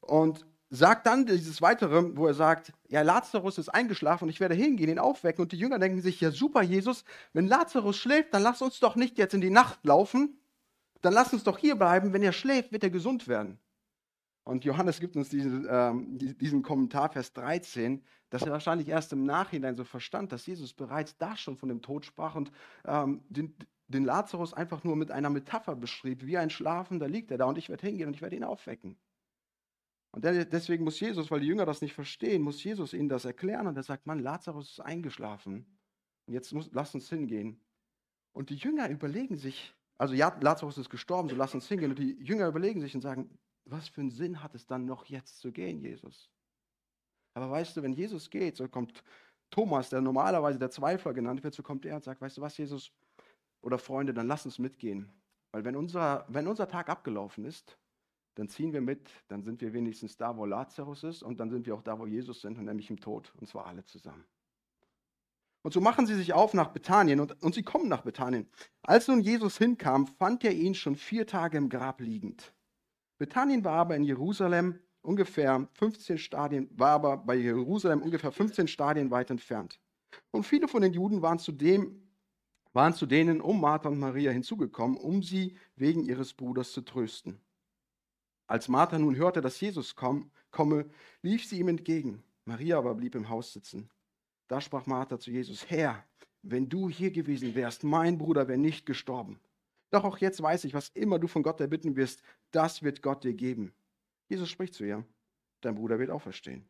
Und 0.00 0.44
sagt 0.70 1.06
dann 1.06 1.26
dieses 1.26 1.62
weitere, 1.62 2.16
wo 2.16 2.26
er 2.26 2.34
sagt, 2.34 2.72
ja, 2.88 3.02
Lazarus 3.02 3.58
ist 3.58 3.68
eingeschlafen 3.68 4.24
und 4.24 4.30
ich 4.30 4.40
werde 4.40 4.54
hingehen, 4.54 4.90
ihn 4.90 4.98
aufwecken. 4.98 5.42
Und 5.42 5.52
die 5.52 5.58
Jünger 5.58 5.78
denken 5.78 6.00
sich, 6.00 6.20
ja, 6.20 6.30
super, 6.30 6.62
Jesus, 6.62 7.04
wenn 7.32 7.46
Lazarus 7.46 7.96
schläft, 7.96 8.34
dann 8.34 8.42
lass 8.42 8.62
uns 8.62 8.80
doch 8.80 8.96
nicht 8.96 9.18
jetzt 9.18 9.34
in 9.34 9.40
die 9.40 9.50
Nacht 9.50 9.84
laufen, 9.84 10.38
dann 11.02 11.12
lass 11.12 11.32
uns 11.32 11.44
doch 11.44 11.58
hier 11.58 11.76
bleiben. 11.76 12.12
Wenn 12.12 12.22
er 12.22 12.32
schläft, 12.32 12.72
wird 12.72 12.82
er 12.82 12.90
gesund 12.90 13.28
werden. 13.28 13.58
Und 14.44 14.64
Johannes 14.64 15.00
gibt 15.00 15.16
uns 15.16 15.28
diesen, 15.28 15.66
ähm, 15.68 16.18
diesen 16.18 16.62
Kommentar, 16.62 17.10
Vers 17.10 17.32
13, 17.32 18.04
dass 18.30 18.42
er 18.42 18.52
wahrscheinlich 18.52 18.88
erst 18.88 19.12
im 19.12 19.24
Nachhinein 19.24 19.74
so 19.74 19.84
verstand, 19.84 20.30
dass 20.32 20.46
Jesus 20.46 20.72
bereits 20.72 21.16
da 21.16 21.36
schon 21.36 21.56
von 21.56 21.68
dem 21.68 21.82
Tod 21.82 22.04
sprach 22.04 22.34
und 22.36 22.52
ähm, 22.84 23.22
den, 23.28 23.54
den 23.88 24.04
Lazarus 24.04 24.52
einfach 24.52 24.84
nur 24.84 24.94
mit 24.96 25.10
einer 25.10 25.30
Metapher 25.30 25.74
beschrieb, 25.74 26.24
wie 26.24 26.38
ein 26.38 26.50
Schlafender 26.50 27.08
liegt 27.08 27.30
er 27.32 27.38
da 27.38 27.46
und 27.46 27.58
ich 27.58 27.68
werde 27.68 27.86
hingehen 27.86 28.08
und 28.08 28.14
ich 28.14 28.22
werde 28.22 28.36
ihn 28.36 28.44
aufwecken. 28.44 28.96
Und 30.16 30.24
deswegen 30.24 30.82
muss 30.82 30.98
Jesus, 30.98 31.30
weil 31.30 31.40
die 31.40 31.46
Jünger 31.46 31.66
das 31.66 31.82
nicht 31.82 31.92
verstehen, 31.92 32.40
muss 32.40 32.64
Jesus 32.64 32.94
ihnen 32.94 33.10
das 33.10 33.26
erklären. 33.26 33.66
Und 33.66 33.76
er 33.76 33.82
sagt, 33.82 34.06
Mann, 34.06 34.18
Lazarus 34.18 34.70
ist 34.70 34.80
eingeschlafen. 34.80 35.66
Und 36.24 36.32
jetzt 36.32 36.54
muss, 36.54 36.70
lass 36.72 36.94
uns 36.94 37.10
hingehen. 37.10 37.60
Und 38.32 38.48
die 38.48 38.54
Jünger 38.54 38.88
überlegen 38.88 39.36
sich, 39.36 39.74
also 39.98 40.14
ja, 40.14 40.34
Lazarus 40.40 40.78
ist 40.78 40.88
gestorben, 40.88 41.28
so 41.28 41.36
lass 41.36 41.52
uns 41.52 41.68
hingehen. 41.68 41.90
Und 41.90 41.98
die 41.98 42.16
Jünger 42.18 42.48
überlegen 42.48 42.80
sich 42.80 42.94
und 42.94 43.02
sagen, 43.02 43.38
was 43.66 43.88
für 43.88 44.00
einen 44.00 44.10
Sinn 44.10 44.42
hat 44.42 44.54
es 44.54 44.66
dann 44.66 44.86
noch 44.86 45.04
jetzt 45.04 45.38
zu 45.38 45.52
gehen, 45.52 45.82
Jesus? 45.82 46.30
Aber 47.34 47.50
weißt 47.50 47.76
du, 47.76 47.82
wenn 47.82 47.92
Jesus 47.92 48.30
geht, 48.30 48.56
so 48.56 48.66
kommt 48.68 49.04
Thomas, 49.50 49.90
der 49.90 50.00
normalerweise 50.00 50.58
der 50.58 50.70
Zweifler 50.70 51.12
genannt 51.12 51.44
wird, 51.44 51.52
so 51.52 51.62
kommt 51.62 51.84
er 51.84 51.96
und 51.96 52.04
sagt, 52.04 52.22
weißt 52.22 52.38
du 52.38 52.40
was, 52.40 52.56
Jesus 52.56 52.90
oder 53.60 53.78
Freunde, 53.78 54.14
dann 54.14 54.28
lass 54.28 54.46
uns 54.46 54.58
mitgehen. 54.58 55.12
Weil 55.52 55.66
wenn 55.66 55.76
unser, 55.76 56.24
wenn 56.30 56.48
unser 56.48 56.68
Tag 56.68 56.88
abgelaufen 56.88 57.44
ist, 57.44 57.76
dann 58.36 58.48
ziehen 58.48 58.72
wir 58.72 58.82
mit, 58.82 59.10
dann 59.28 59.42
sind 59.42 59.60
wir 59.60 59.72
wenigstens 59.72 60.16
da, 60.16 60.36
wo 60.36 60.44
Lazarus 60.44 61.02
ist 61.04 61.22
und 61.22 61.40
dann 61.40 61.50
sind 61.50 61.66
wir 61.66 61.74
auch 61.74 61.82
da, 61.82 61.98
wo 61.98 62.06
Jesus 62.06 62.42
sind, 62.42 62.58
und 62.58 62.66
nämlich 62.66 62.90
im 62.90 63.00
Tod, 63.00 63.32
und 63.40 63.48
zwar 63.48 63.66
alle 63.66 63.84
zusammen. 63.84 64.24
Und 65.62 65.72
so 65.72 65.80
machen 65.80 66.06
sie 66.06 66.14
sich 66.14 66.32
auf 66.32 66.54
nach 66.54 66.68
Bethanien 66.68 67.18
und, 67.18 67.42
und 67.42 67.54
sie 67.54 67.62
kommen 67.62 67.88
nach 67.88 68.02
Bethanien. 68.02 68.46
Als 68.82 69.08
nun 69.08 69.20
Jesus 69.20 69.58
hinkam, 69.58 70.06
fand 70.06 70.44
er 70.44 70.52
ihn 70.52 70.74
schon 70.74 70.94
vier 70.94 71.26
Tage 71.26 71.58
im 71.58 71.68
Grab 71.68 72.00
liegend. 72.00 72.52
Bethanien 73.18 73.64
war 73.64 73.78
aber 73.78 73.96
in 73.96 74.04
Jerusalem 74.04 74.78
ungefähr 75.00 75.66
15 75.72 76.18
Stadien, 76.18 76.68
war 76.76 76.90
aber 76.90 77.16
bei 77.16 77.36
Jerusalem 77.36 78.02
ungefähr 78.02 78.30
15 78.30 78.68
Stadien 78.68 79.10
weit 79.10 79.30
entfernt. 79.30 79.80
Und 80.30 80.44
viele 80.44 80.68
von 80.68 80.82
den 80.82 80.92
Juden 80.92 81.22
waren 81.22 81.38
zu, 81.38 81.52
dem, 81.52 82.06
waren 82.74 82.92
zu 82.92 83.06
denen 83.06 83.40
um 83.40 83.60
Martha 83.60 83.88
und 83.88 83.98
Maria 83.98 84.30
hinzugekommen, 84.30 84.98
um 84.98 85.22
sie 85.22 85.56
wegen 85.74 86.04
ihres 86.04 86.34
Bruders 86.34 86.72
zu 86.72 86.82
trösten. 86.82 87.40
Als 88.46 88.68
Martha 88.68 88.98
nun 88.98 89.16
hörte, 89.16 89.40
dass 89.40 89.60
Jesus 89.60 89.96
komm, 89.96 90.30
komme, 90.50 90.88
lief 91.22 91.44
sie 91.44 91.58
ihm 91.58 91.68
entgegen. 91.68 92.22
Maria 92.44 92.78
aber 92.78 92.94
blieb 92.94 93.14
im 93.14 93.28
Haus 93.28 93.52
sitzen. 93.52 93.90
Da 94.48 94.60
sprach 94.60 94.86
Martha 94.86 95.18
zu 95.18 95.30
Jesus, 95.30 95.68
Herr, 95.68 96.04
wenn 96.42 96.68
du 96.68 96.88
hier 96.88 97.10
gewesen 97.10 97.54
wärst, 97.54 97.82
mein 97.82 98.18
Bruder 98.18 98.46
wäre 98.46 98.58
nicht 98.58 98.86
gestorben. 98.86 99.40
Doch 99.90 100.04
auch 100.04 100.18
jetzt 100.18 100.40
weiß 100.40 100.64
ich, 100.64 100.74
was 100.74 100.90
immer 100.90 101.18
du 101.18 101.26
von 101.26 101.42
Gott 101.42 101.60
erbitten 101.60 101.96
wirst, 101.96 102.22
das 102.52 102.82
wird 102.82 103.02
Gott 103.02 103.24
dir 103.24 103.34
geben. 103.34 103.72
Jesus 104.28 104.48
spricht 104.48 104.74
zu 104.74 104.84
ihr, 104.84 105.04
dein 105.60 105.74
Bruder 105.74 105.98
wird 105.98 106.10
auferstehen. 106.10 106.68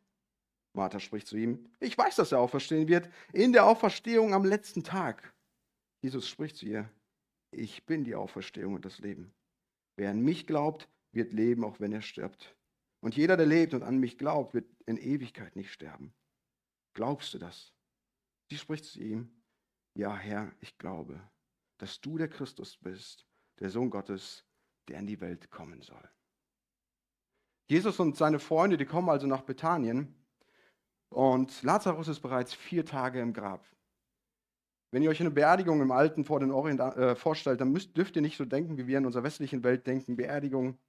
Martha 0.73 0.99
spricht 0.99 1.27
zu 1.27 1.37
ihm, 1.37 1.69
ich 1.79 1.97
weiß, 1.97 2.15
dass 2.15 2.31
er 2.31 2.39
auferstehen 2.39 2.87
wird, 2.87 3.09
in 3.33 3.53
der 3.53 3.65
Auferstehung 3.65 4.33
am 4.33 4.45
letzten 4.45 4.83
Tag. 4.83 5.33
Jesus 6.01 6.27
spricht 6.27 6.57
zu 6.57 6.65
ihr, 6.65 6.89
ich 7.51 7.85
bin 7.85 8.03
die 8.03 8.15
Auferstehung 8.15 8.75
und 8.75 8.85
das 8.85 8.99
Leben. 8.99 9.33
Wer 9.95 10.11
an 10.11 10.21
mich 10.21 10.45
glaubt, 10.45 10.87
wird 11.11 11.33
leben, 11.33 11.63
auch 11.63 11.79
wenn 11.79 11.93
er 11.93 12.01
stirbt. 12.01 12.55
Und 12.99 13.15
jeder, 13.15 13.37
der 13.37 13.45
lebt 13.45 13.73
und 13.73 13.83
an 13.83 13.99
mich 13.99 14.17
glaubt, 14.17 14.53
wird 14.53 14.69
in 14.85 14.97
Ewigkeit 14.97 15.55
nicht 15.55 15.71
sterben. 15.71 16.13
Glaubst 16.93 17.33
du 17.33 17.37
das? 17.37 17.73
Sie 18.49 18.57
spricht 18.57 18.85
zu 18.85 18.99
ihm, 18.99 19.43
ja 19.93 20.15
Herr, 20.15 20.51
ich 20.61 20.77
glaube, 20.77 21.21
dass 21.77 22.01
du 22.01 22.17
der 22.17 22.27
Christus 22.27 22.77
bist, 22.77 23.27
der 23.59 23.69
Sohn 23.69 23.89
Gottes, 23.89 24.45
der 24.87 24.99
in 24.99 25.07
die 25.07 25.21
Welt 25.21 25.51
kommen 25.51 25.81
soll. 25.81 26.09
Jesus 27.69 27.99
und 27.99 28.15
seine 28.15 28.39
Freunde, 28.39 28.77
die 28.77 28.85
kommen 28.85 29.09
also 29.09 29.27
nach 29.27 29.41
Bethanien 29.41 30.15
und 31.09 31.63
Lazarus 31.63 32.07
ist 32.07 32.21
bereits 32.21 32.53
vier 32.53 32.85
Tage 32.85 33.19
im 33.19 33.33
Grab. 33.33 33.65
Wenn 34.91 35.03
ihr 35.03 35.09
euch 35.09 35.19
eine 35.19 35.31
Beerdigung 35.31 35.81
im 35.81 35.91
Alten 35.91 36.23
vor 36.23 36.39
den 36.39 36.51
Orient 36.51 36.79
äh, 36.79 37.15
vorstellt, 37.15 37.59
dann 37.59 37.71
müsst, 37.71 37.95
dürft 37.97 38.15
ihr 38.15 38.21
nicht 38.21 38.37
so 38.37 38.45
denken, 38.45 38.77
wie 38.77 38.87
wir 38.87 38.97
in 38.97 39.05
unserer 39.05 39.23
westlichen 39.23 39.63
Welt 39.63 39.85
denken. 39.85 40.15
Beerdigung, 40.15 40.79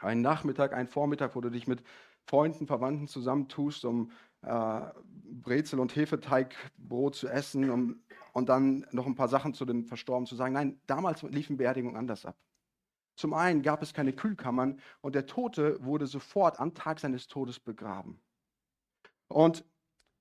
ein 0.00 0.20
Nachmittag, 0.20 0.72
ein 0.72 0.86
Vormittag, 0.86 1.34
wo 1.36 1.40
du 1.40 1.50
dich 1.50 1.66
mit 1.66 1.82
Freunden, 2.26 2.66
Verwandten 2.66 3.08
zusammentust, 3.08 3.84
um 3.84 4.12
äh, 4.42 4.80
Brezel 5.42 5.80
und 5.80 5.94
Hefeteigbrot 5.94 7.14
zu 7.14 7.28
essen 7.28 7.70
um, 7.70 8.02
und 8.32 8.48
dann 8.48 8.86
noch 8.92 9.06
ein 9.06 9.14
paar 9.14 9.28
Sachen 9.28 9.54
zu 9.54 9.64
dem 9.64 9.84
Verstorbenen 9.84 10.26
zu 10.26 10.36
sagen. 10.36 10.54
Nein, 10.54 10.80
damals 10.86 11.22
liefen 11.22 11.56
Beerdigungen 11.56 11.96
anders 11.96 12.24
ab. 12.24 12.36
Zum 13.16 13.34
einen 13.34 13.62
gab 13.62 13.82
es 13.82 13.92
keine 13.92 14.12
Kühlkammern 14.12 14.80
und 15.02 15.14
der 15.14 15.26
Tote 15.26 15.84
wurde 15.84 16.06
sofort 16.06 16.58
am 16.58 16.74
Tag 16.74 17.00
seines 17.00 17.26
Todes 17.26 17.60
begraben. 17.60 18.20
Und 19.28 19.64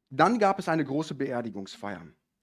dann 0.09 0.39
gab 0.39 0.59
es 0.59 0.67
eine 0.67 0.83
große 0.83 1.15
Beerdigungsfeier. 1.15 2.01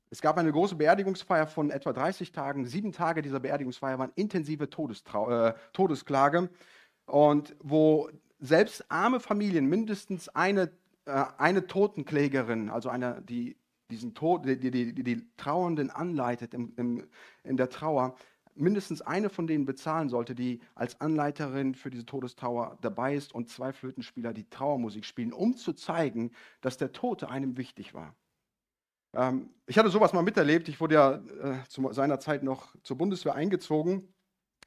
Es 0.09 0.23
gab 0.23 0.39
eine 0.39 0.53
große 0.53 0.77
Beerdigungsfeier 0.77 1.47
von 1.47 1.71
etwa 1.71 1.93
30 1.93 2.31
Tagen. 2.33 2.65
Sieben 2.65 2.93
Tage 2.93 3.23
dieser 3.23 3.41
Beerdigungsfeier 3.41 3.99
waren 3.99 4.13
intensive 4.15 4.71
Todestrau 4.71 5.49
äh, 5.49 5.55
Todesklage. 5.73 6.49
Und 7.07 7.57
wo 7.61 8.11
selbst 8.39 8.91
arme 8.91 9.21
Familien 9.21 9.67
mindestens 9.67 10.29
eine, 10.29 10.71
äh, 11.07 11.25
eine 11.39 11.67
Totenklägerin, 11.67 12.69
also 12.69 12.89
eine, 12.89 13.23
die 13.23 13.57
diesen 13.91 14.15
Tod, 14.15 14.45
die, 14.45 14.59
die, 14.59 14.93
die, 14.93 15.03
die 15.03 15.27
Trauernden 15.37 15.91
anleitet 15.91 16.55
im, 16.55 16.73
im, 16.77 17.09
in 17.45 17.57
der 17.57 17.71
Trauer, 17.71 18.17
mindestens 18.55 19.03
eine 19.03 19.29
von 19.29 19.47
denen 19.47 19.67
bezahlen 19.67 20.09
sollte, 20.09 20.35
die 20.35 20.61
als 20.75 21.01
Anleiterin 21.01 21.75
für 21.75 21.91
diese 21.91 22.07
Todestrauer 22.07 22.79
dabei 22.81 23.15
ist 23.15 23.35
und 23.35 23.49
zwei 23.49 23.73
Flötenspieler 23.73 24.33
die 24.33 24.49
Trauermusik 24.49 25.05
spielen, 25.05 25.33
um 25.33 25.57
zu 25.57 25.73
zeigen, 25.73 26.33
dass 26.63 26.79
der 26.79 26.93
Tote 26.93 27.29
einem 27.29 27.57
wichtig 27.57 27.95
war. 27.95 28.15
Ähm, 29.15 29.51
ich 29.67 29.79
hatte 29.79 29.91
sowas 29.91 30.13
mal 30.13 30.23
miterlebt. 30.23 30.69
Ich 30.69 30.81
wurde 30.81 30.95
ja 30.95 31.15
äh, 31.15 31.69
zu 31.69 31.93
seiner 31.93 32.19
Zeit 32.19 32.43
noch 32.43 32.75
zur 32.83 32.97
Bundeswehr 32.99 33.35
eingezogen, 33.35 34.13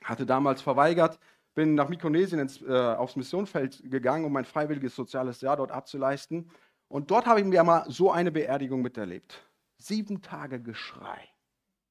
hatte 0.03 0.25
damals 0.25 0.61
verweigert, 0.61 1.19
bin 1.55 1.75
nach 1.75 1.89
Mikronesien 1.89 2.39
ins, 2.39 2.61
äh, 2.61 2.71
aufs 2.71 3.15
Missionfeld 3.15 3.89
gegangen, 3.89 4.25
um 4.25 4.33
mein 4.33 4.45
freiwilliges 4.45 4.95
soziales 4.95 5.41
Jahr 5.41 5.57
dort 5.57 5.71
abzuleisten. 5.71 6.49
Und 6.87 7.11
dort 7.11 7.25
habe 7.25 7.39
ich 7.39 7.45
mir 7.45 7.63
mal 7.63 7.85
so 7.89 8.11
eine 8.11 8.31
Beerdigung 8.31 8.81
miterlebt. 8.81 9.43
Sieben 9.77 10.21
Tage 10.21 10.61
Geschrei. 10.61 11.29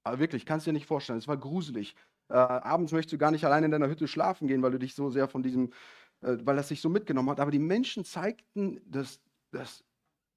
Aber 0.04 0.18
wirklich, 0.18 0.46
kannst 0.46 0.66
dir 0.66 0.72
nicht 0.72 0.86
vorstellen, 0.86 1.18
es 1.18 1.28
war 1.28 1.36
gruselig. 1.36 1.94
Äh, 2.28 2.34
abends 2.34 2.92
möchtest 2.92 3.12
du 3.12 3.18
gar 3.18 3.30
nicht 3.30 3.44
allein 3.44 3.64
in 3.64 3.70
deiner 3.70 3.88
Hütte 3.88 4.08
schlafen 4.08 4.48
gehen, 4.48 4.62
weil 4.62 4.72
du 4.72 4.78
dich 4.78 4.94
so 4.94 5.10
sehr 5.10 5.28
von 5.28 5.42
diesem, 5.42 5.72
äh, 6.20 6.36
weil 6.42 6.56
das 6.56 6.68
sich 6.68 6.80
so 6.80 6.88
mitgenommen 6.88 7.30
hat. 7.30 7.40
Aber 7.40 7.50
die 7.50 7.58
Menschen 7.58 8.04
zeigten, 8.04 8.80
dass, 8.84 9.20
dass, 9.50 9.84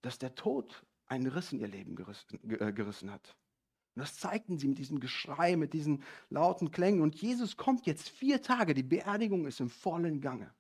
dass 0.02 0.20
der 0.20 0.36
Tod 0.36 0.84
einen 1.08 1.28
Riss 1.28 1.52
in 1.52 1.60
ihr 1.60 1.68
Leben 1.68 1.96
gerissen, 1.96 2.40
äh, 2.50 2.72
gerissen 2.72 3.12
hat. 3.12 3.36
Und 3.96 4.02
das 4.02 4.16
zeigten 4.16 4.58
sie 4.58 4.68
mit 4.68 4.78
diesem 4.78 5.00
Geschrei, 5.00 5.58
mit 5.58 5.74
diesen 5.74 6.04
lauten 6.30 6.72
Klängen. 6.72 7.02
Und 7.02 7.16
Jesus 7.16 7.58
kommt 7.58 7.86
jetzt 7.86 8.10
vier 8.10 8.42
Tage, 8.42 8.74
die 8.74 8.84
Beerdigung 8.84 9.46
ist 9.46 9.60
im 9.60 9.70
vollen 9.70 10.22
Gange. 10.22 10.54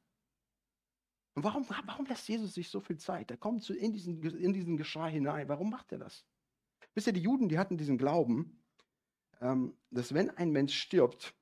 Und 1.33 1.45
warum, 1.45 1.65
warum 1.85 2.05
lässt 2.07 2.27
Jesus 2.27 2.53
sich 2.53 2.69
so 2.69 2.81
viel 2.81 2.97
Zeit? 2.97 3.31
Er 3.31 3.37
kommt 3.37 3.69
in 3.69 3.93
diesen, 3.93 4.21
in 4.21 4.51
diesen 4.51 4.75
Geschrei 4.75 5.11
hinein. 5.11 5.47
Warum 5.47 5.69
macht 5.69 5.91
er 5.93 5.99
das? 5.99 6.25
Wisst 6.93 7.07
ihr, 7.07 7.13
die 7.13 7.21
Juden, 7.21 7.47
die 7.47 7.57
hatten 7.57 7.77
diesen 7.77 7.97
Glauben, 7.97 8.61
ähm, 9.39 9.77
dass 9.91 10.13
wenn 10.13 10.29
ein 10.29 10.51
Mensch 10.51 10.77
stirbt, 10.77 11.33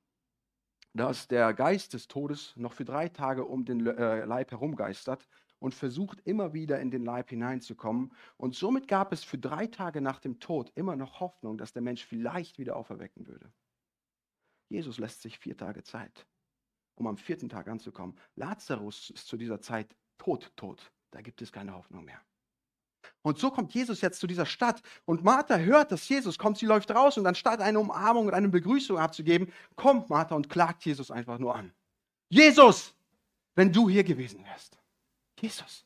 dass 0.93 1.27
der 1.27 1.53
Geist 1.53 1.93
des 1.93 2.07
Todes 2.07 2.53
noch 2.55 2.73
für 2.73 2.85
drei 2.85 3.09
Tage 3.09 3.45
um 3.45 3.65
den 3.65 3.85
äh, 3.85 4.25
Leib 4.25 4.51
herumgeistert 4.51 5.27
und 5.59 5.73
versucht 5.73 6.21
immer 6.25 6.53
wieder 6.53 6.79
in 6.79 6.91
den 6.91 7.03
Leib 7.03 7.29
hineinzukommen. 7.29 8.11
Und 8.37 8.55
somit 8.55 8.87
gab 8.87 9.11
es 9.13 9.23
für 9.23 9.37
drei 9.37 9.67
Tage 9.67 10.01
nach 10.01 10.19
dem 10.19 10.39
Tod 10.39 10.71
immer 10.75 10.95
noch 10.95 11.19
Hoffnung, 11.19 11.57
dass 11.57 11.73
der 11.73 11.81
Mensch 11.81 12.05
vielleicht 12.05 12.57
wieder 12.57 12.75
auferwecken 12.75 13.27
würde. 13.27 13.51
Jesus 14.69 14.99
lässt 14.99 15.21
sich 15.21 15.37
vier 15.37 15.57
Tage 15.57 15.83
Zeit, 15.83 16.27
um 16.95 17.07
am 17.07 17.17
vierten 17.17 17.49
Tag 17.49 17.67
anzukommen. 17.67 18.17
Lazarus 18.35 19.09
ist 19.09 19.27
zu 19.27 19.35
dieser 19.35 19.59
Zeit 19.61 19.95
tot, 20.17 20.51
tot. 20.55 20.91
Da 21.11 21.21
gibt 21.21 21.41
es 21.41 21.51
keine 21.51 21.73
Hoffnung 21.73 22.05
mehr. 22.05 22.21
Und 23.21 23.39
so 23.39 23.51
kommt 23.51 23.73
Jesus 23.73 24.01
jetzt 24.01 24.19
zu 24.19 24.27
dieser 24.27 24.45
Stadt 24.45 24.81
und 25.05 25.23
Martha 25.23 25.57
hört, 25.57 25.91
dass 25.91 26.07
Jesus 26.07 26.37
kommt, 26.37 26.57
sie 26.57 26.65
läuft 26.65 26.91
raus 26.91 27.17
und 27.17 27.25
anstatt 27.25 27.59
eine 27.61 27.79
Umarmung 27.79 28.27
und 28.27 28.33
eine 28.33 28.49
Begrüßung 28.49 28.97
abzugeben, 28.97 29.51
kommt 29.75 30.09
Martha 30.09 30.35
und 30.35 30.49
klagt 30.49 30.85
Jesus 30.85 31.11
einfach 31.11 31.39
nur 31.39 31.55
an. 31.55 31.73
Jesus, 32.29 32.93
wenn 33.55 33.73
du 33.73 33.89
hier 33.89 34.03
gewesen 34.03 34.45
wärst. 34.45 34.78
Jesus, 35.41 35.85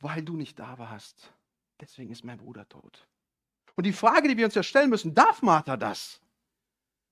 weil 0.00 0.22
du 0.22 0.36
nicht 0.36 0.58
da 0.58 0.78
warst, 0.78 1.32
deswegen 1.80 2.10
ist 2.10 2.24
mein 2.24 2.38
Bruder 2.38 2.68
tot. 2.68 3.06
Und 3.74 3.84
die 3.84 3.92
Frage, 3.92 4.28
die 4.28 4.36
wir 4.36 4.46
uns 4.46 4.54
ja 4.54 4.62
stellen 4.62 4.90
müssen, 4.90 5.14
darf 5.14 5.42
Martha 5.42 5.76
das? 5.76 6.20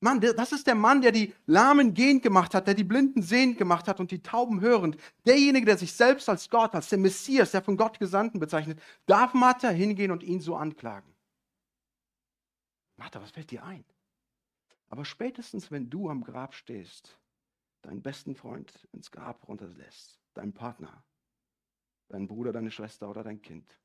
Mann, 0.00 0.20
das 0.20 0.52
ist 0.52 0.66
der 0.66 0.74
Mann, 0.74 1.00
der 1.00 1.12
die 1.12 1.32
Lahmen 1.46 1.94
gehend 1.94 2.22
gemacht 2.22 2.54
hat, 2.54 2.66
der 2.66 2.74
die 2.74 2.84
Blinden 2.84 3.22
sehend 3.22 3.56
gemacht 3.56 3.88
hat 3.88 4.00
und 4.00 4.10
die 4.10 4.22
Tauben 4.22 4.60
hörend. 4.60 4.98
Derjenige, 5.26 5.64
der 5.64 5.78
sich 5.78 5.94
selbst 5.94 6.28
als 6.28 6.50
Gott, 6.50 6.74
als 6.74 6.90
der 6.90 6.98
Messias, 6.98 7.52
der 7.52 7.62
von 7.62 7.76
Gott 7.76 7.98
Gesandten 7.98 8.38
bezeichnet, 8.38 8.80
darf 9.06 9.32
Martha 9.32 9.70
hingehen 9.70 10.10
und 10.10 10.22
ihn 10.22 10.40
so 10.40 10.56
anklagen. 10.56 11.14
Martha, 12.96 13.20
was 13.22 13.30
fällt 13.30 13.50
dir 13.50 13.64
ein? 13.64 13.84
Aber 14.88 15.06
spätestens, 15.06 15.70
wenn 15.70 15.88
du 15.88 16.10
am 16.10 16.22
Grab 16.22 16.54
stehst, 16.54 17.18
deinen 17.80 18.02
besten 18.02 18.34
Freund 18.34 18.86
ins 18.92 19.10
Grab 19.10 19.48
runterlässt, 19.48 20.18
deinen 20.34 20.52
Partner, 20.52 21.02
deinen 22.14 22.28
Bruder, 22.28 22.52
deine 22.52 22.70
Schwester 22.70 23.10
oder 23.10 23.24
dein 23.24 23.42
Kind. 23.42 23.78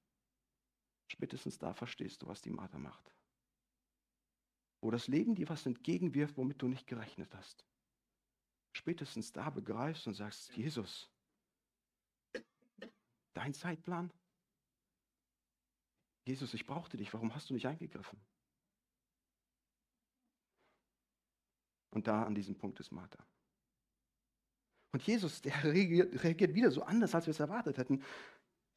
Spätestens 1.08 1.58
da 1.58 1.74
verstehst 1.74 2.22
du, 2.22 2.28
was 2.28 2.42
die 2.42 2.52
Martha 2.52 2.78
macht. 2.78 3.12
Wo 4.82 4.92
das 4.92 5.08
Leben 5.08 5.34
dir 5.34 5.50
was 5.50 5.66
entgegenwirft, 5.66 6.38
womit 6.38 6.62
du 6.62 6.68
nicht 6.68 6.86
gerechnet 6.86 7.34
hast. 7.34 7.66
Spätestens 8.72 9.32
da 9.32 9.50
begreifst 9.50 10.06
und 10.08 10.14
sagst, 10.14 10.56
Jesus, 10.56 11.12
dein 13.34 13.54
Zeitplan? 13.54 14.14
Jesus, 16.26 16.54
ich 16.54 16.68
brauchte 16.68 16.98
dich, 16.98 17.12
warum 17.14 17.34
hast 17.34 17.50
du 17.50 17.56
nicht 17.56 17.66
eingegriffen? 17.66 18.22
Und 21.90 22.06
da 22.06 22.24
an 22.24 22.36
diesem 22.36 22.56
Punkt 22.56 22.80
ist 22.80 22.92
Martha. 22.92 23.26
Und 24.92 25.04
Jesus, 25.04 25.42
der 25.42 25.54
reagiert, 25.64 26.24
reagiert 26.24 26.54
wieder 26.54 26.72
so 26.72 26.84
anders, 26.84 27.14
als 27.16 27.26
wir 27.28 27.32
es 27.32 27.40
erwartet 27.40 27.78
hätten. 27.78 28.04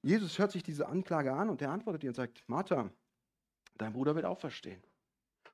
Jesus 0.02 0.38
hört 0.38 0.52
sich 0.52 0.62
diese 0.62 0.88
Anklage 0.88 1.32
an 1.32 1.48
und 1.48 1.62
er 1.62 1.70
antwortet 1.70 2.02
ihr 2.04 2.10
und 2.10 2.16
sagt, 2.16 2.42
Martha, 2.48 2.90
dein 3.78 3.92
Bruder 3.92 4.14
wird 4.14 4.24
auferstehen. 4.24 4.82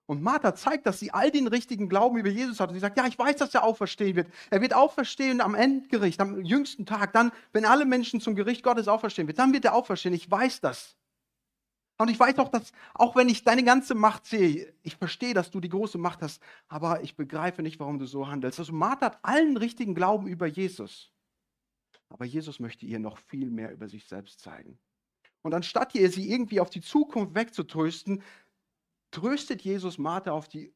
Und 0.07 0.23
Martha 0.23 0.55
zeigt, 0.55 0.87
dass 0.87 0.99
sie 0.99 1.13
all 1.13 1.31
den 1.31 1.47
richtigen 1.47 1.87
Glauben 1.87 2.17
über 2.17 2.31
Jesus 2.31 2.61
hat. 2.61 2.71
Und 2.71 2.75
sie 2.75 2.81
sagt, 2.81 2.97
ja, 2.97 3.07
ich 3.07 3.19
weiß, 3.19 3.37
dass 3.37 3.55
er 3.55 3.63
auferstehen 3.63 4.17
wird. 4.17 4.33
Er 4.49 4.63
wird 4.63 4.73
auferstehen 4.73 5.43
am 5.43 5.55
Endgericht, 5.55 6.19
am 6.21 6.43
jüngsten 6.43 6.87
Tag. 6.87 7.13
Dann, 7.13 7.31
wenn 7.53 7.67
alle 7.67 7.85
Menschen 7.85 8.19
zum 8.19 8.35
Gericht 8.35 8.63
Gottes 8.63 8.89
auferstehen 8.89 9.29
wird, 9.29 9.39
dann 9.39 9.53
wird 9.53 9.67
er 9.67 9.75
auferstehen. 9.75 10.15
Ich 10.15 10.31
weiß 10.31 10.63
das. 10.63 10.98
Und 11.99 12.09
ich 12.09 12.19
weiß 12.19 12.39
auch, 12.39 12.49
dass, 12.49 12.73
auch 12.95 13.17
wenn 13.17 13.29
ich 13.29 13.43
deine 13.43 13.65
ganze 13.65 13.97
Macht 13.97 14.25
sehe, 14.25 14.73
ich 14.83 14.97
verstehe, 14.97 15.35
dass 15.35 15.51
du 15.51 15.59
die 15.59 15.69
große 15.69 15.99
Macht 15.99 16.23
hast, 16.23 16.41
aber 16.69 17.03
ich 17.03 17.17
begreife 17.17 17.61
nicht, 17.61 17.81
warum 17.81 17.99
du 17.99 18.07
so 18.07 18.29
handelst. 18.29 18.61
Also 18.61 18.73
Martha 18.73 19.07
hat 19.07 19.19
allen 19.23 19.57
richtigen 19.57 19.97
Glauben 19.97 20.29
über 20.29 20.47
Jesus. 20.47 21.13
Aber 22.09 22.25
Jesus 22.25 22.61
möchte 22.61 22.87
ihr 22.87 23.01
noch 23.01 23.19
viel 23.19 23.51
mehr 23.51 23.73
über 23.73 23.89
sich 23.89 24.07
selbst 24.07 24.41
zeigen. 24.41 24.79
Und 25.43 25.55
anstatt 25.55 25.95
ihr 25.97 26.11
sie 26.11 26.31
irgendwie 26.31 26.61
auf 26.61 26.71
die 26.71 26.81
Zukunft 26.81 27.35
wegzutrösten, 27.35 28.23
tröstet 29.11 29.63
Jesus 29.63 29.99
Martha 29.99 30.31
auf, 30.31 30.49
die, 30.49 30.73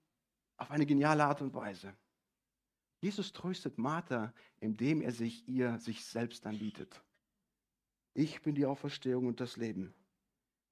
auf 0.57 0.71
eine 0.73 0.87
geniale 0.87 1.25
Art 1.25 1.41
und 1.41 1.55
Weise. 1.55 1.95
Jesus 3.00 3.33
tröstet 3.33 3.79
Martha, 3.79 4.33
indem 4.61 5.00
er 5.02 5.12
sich 5.12 5.47
ihr 5.49 5.79
sich 5.79 6.05
selbst 6.05 6.47
anbietet. 6.47 7.00
Ich 8.14 8.43
bin 8.43 8.55
die 8.55 8.67
Auferstehung 8.67 9.26
und 9.26 9.41
das 9.41 9.57
Leben. 9.57 9.95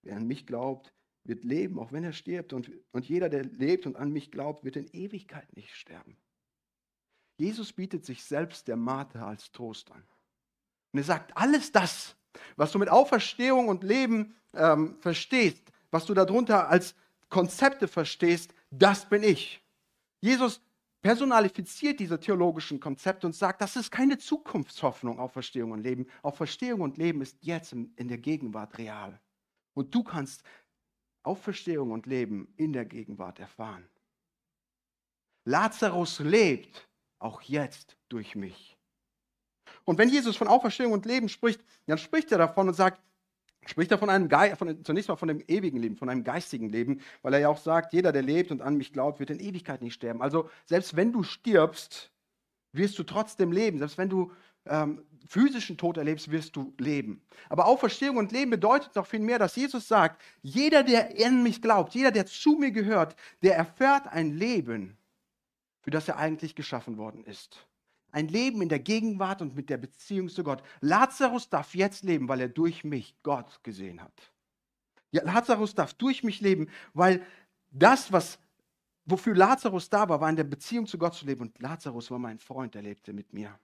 Wer 0.03 0.17
an 0.17 0.27
mich 0.27 0.47
glaubt, 0.47 0.93
wird 1.25 1.45
leben, 1.45 1.79
auch 1.79 1.93
wenn 1.93 2.05
er 2.05 2.13
stirbt. 2.13 2.53
Und, 2.53 2.71
und 2.93 3.09
jeder, 3.09 3.29
der 3.29 3.45
lebt 3.45 3.87
und 3.87 3.97
an 3.97 4.13
mich 4.13 4.31
glaubt, 4.31 4.65
wird 4.65 4.77
in 4.77 4.89
Ewigkeit 4.89 5.55
nicht 5.57 5.75
sterben. 5.75 6.17
Jesus 7.39 7.73
bietet 7.73 8.05
sich 8.05 8.23
selbst 8.23 8.69
der 8.69 8.77
Martha 8.77 9.27
als 9.27 9.51
Trost 9.53 9.91
an. 9.91 10.03
Und 10.93 10.99
er 10.99 11.05
sagt, 11.05 11.37
alles 11.37 11.73
das, 11.73 12.17
was 12.57 12.73
du 12.73 12.79
mit 12.79 12.89
Auferstehung 12.89 13.69
und 13.69 13.83
Leben 13.83 14.35
ähm, 14.55 14.97
verstehst, 15.01 15.63
was 15.91 16.07
du 16.07 16.15
darunter 16.15 16.69
als 16.69 16.95
Konzepte 17.29 17.89
verstehst, 17.89 18.53
das 18.71 19.09
bin 19.09 19.23
ich. 19.23 19.63
Jesus 20.21 20.61
personalifiziert 21.01 21.99
diese 21.99 22.21
theologischen 22.21 22.79
Konzepte 22.79 23.27
und 23.27 23.35
sagt, 23.35 23.63
das 23.63 23.77
ist 23.77 23.91
keine 23.91 24.19
Zukunftshoffnung 24.19 25.19
auf 25.19 25.33
Verstehung 25.33 25.71
und 25.73 25.83
Leben. 25.83 26.07
Auf 26.23 26.37
Verstehung 26.37 26.83
und 26.83 26.99
Leben 26.99 27.23
ist 27.23 27.39
jetzt 27.41 27.73
in 27.73 28.09
der 28.09 28.19
Gegenwart 28.19 28.77
real. 28.77 29.19
Und 29.75 29.95
du 29.95 30.03
kannst 30.03 30.43
Auferstehung 31.23 31.91
und 31.91 32.07
Leben 32.07 32.53
in 32.57 32.73
der 32.73 32.85
Gegenwart 32.85 33.39
erfahren. 33.39 33.89
Lazarus 35.45 36.19
lebt 36.21 36.89
auch 37.19 37.43
jetzt 37.43 37.97
durch 38.09 38.35
mich. 38.35 38.77
Und 39.85 39.99
wenn 39.99 40.09
Jesus 40.09 40.37
von 40.37 40.49
Auferstehung 40.49 40.93
und 40.93 41.07
Leben 41.07 41.29
spricht, 41.29 41.63
dann 41.87 41.99
spricht 41.99 42.33
er 42.33 42.39
davon 42.39 42.69
und 42.69 42.75
sagt, 42.75 43.01
spricht 43.67 43.91
er 43.91 43.99
von 43.99 44.11
einem 44.11 44.29
Ge 44.29 44.57
von, 44.57 44.85
zunächst 44.85 45.09
mal 45.09 45.17
von 45.17 45.29
dem 45.29 45.43
ewigen 45.47 45.79
Leben, 45.79 45.97
von 45.97 46.09
einem 46.09 46.25
geistigen 46.25 46.71
Leben, 46.71 47.01
weil 47.23 47.35
er 47.35 47.41
ja 47.41 47.49
auch 47.49 47.59
sagt, 47.59 47.93
jeder, 47.93 48.13
der 48.13 48.23
lebt 48.23 48.51
und 48.51 48.63
an 48.63 48.77
mich 48.77 48.93
glaubt, 48.93 49.21
wird 49.21 49.31
in 49.31 49.41
Ewigkeit 49.41 49.83
nicht 49.83 49.95
sterben. 49.95 50.23
Also 50.23 50.49
selbst 50.67 50.97
wenn 50.97 51.13
du 51.13 51.23
stirbst, 51.23 52.11
wirst 52.73 52.99
du 52.99 53.03
trotzdem 53.03 53.53
leben. 53.53 53.79
Selbst 53.79 53.99
wenn 53.99 54.09
du 54.09 54.33
ähm, 54.67 55.05
physischen 55.31 55.77
Tod 55.77 55.97
erlebst, 55.97 56.33
wirst 56.33 56.57
du 56.57 56.75
leben. 56.79 57.23
Aber 57.49 57.67
Auferstehung 57.67 58.17
und 58.17 58.33
Leben 58.33 58.51
bedeutet 58.51 58.97
noch 58.97 59.07
viel 59.07 59.21
mehr, 59.21 59.39
dass 59.39 59.55
Jesus 59.55 59.87
sagt, 59.87 60.21
jeder, 60.43 60.83
der 60.83 61.15
an 61.25 61.45
mich 61.45 61.63
glaubt, 61.63 61.95
jeder, 61.95 62.11
der 62.11 62.27
zu 62.27 62.57
mir 62.59 62.73
gehört, 62.73 63.15
der 63.43 63.55
erfährt 63.55 64.09
ein 64.09 64.37
Leben, 64.37 64.97
für 65.83 65.93
das 65.93 66.09
er 66.09 66.17
eigentlich 66.17 66.57
geschaffen 66.57 66.99
worden 66.99 67.23
ist. 67.23 67.65
Ein 68.11 68.27
Leben 68.27 68.61
in 68.61 68.69
der 68.69 68.81
Gegenwart 68.81 69.41
und 69.41 69.55
mit 69.55 69.71
der 69.71 69.77
Beziehung 69.77 70.29
zu 70.29 70.43
Gott. 70.43 70.65
Lazarus 70.81 71.49
darf 71.49 71.77
jetzt 71.77 72.03
leben, 72.03 72.29
weil 72.29 72.41
er 72.41 72.49
durch 72.49 72.83
mich 72.83 73.15
Gott 73.23 73.63
gesehen 73.63 74.03
hat. 74.03 74.33
Ja, 75.13 75.23
Lazarus 75.23 75.77
darf 75.77 75.95
durch 75.95 76.25
mich 76.25 76.41
leben, 76.41 76.69
weil 76.93 77.25
das, 77.71 78.11
was, 78.11 78.41
wofür 79.05 79.37
Lazarus 79.37 79.89
da 79.89 80.09
war, 80.09 80.21
war 80.21 80.29
in 80.29 80.35
der 80.35 80.43
Beziehung 80.43 80.89
zu 80.89 80.99
Gott 80.99 81.15
zu 81.15 81.25
leben. 81.25 81.43
Und 81.43 81.61
Lazarus 81.61 82.11
war 82.11 82.19
mein 82.19 82.41
Freund, 82.41 82.75
der 82.75 82.83
lebte 82.83 83.13
mit 83.13 83.33
mir. 83.33 83.57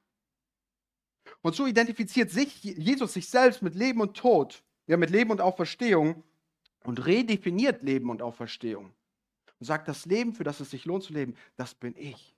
Und 1.42 1.54
so 1.54 1.66
identifiziert 1.66 2.30
sich 2.30 2.62
Jesus 2.62 3.12
sich 3.12 3.28
selbst 3.28 3.62
mit 3.62 3.74
Leben 3.74 4.00
und 4.00 4.16
Tod, 4.16 4.62
ja, 4.86 4.96
mit 4.96 5.10
Leben 5.10 5.30
und 5.30 5.40
Auferstehung 5.40 6.22
und 6.84 7.04
redefiniert 7.06 7.82
Leben 7.82 8.10
und 8.10 8.22
Auferstehung. 8.22 8.92
Und 9.58 9.66
sagt, 9.66 9.88
das 9.88 10.06
Leben, 10.06 10.34
für 10.34 10.44
das 10.44 10.60
es 10.60 10.70
sich 10.70 10.84
lohnt 10.84 11.04
zu 11.04 11.12
leben, 11.12 11.34
das 11.56 11.74
bin 11.74 11.94
ich. 11.96 12.36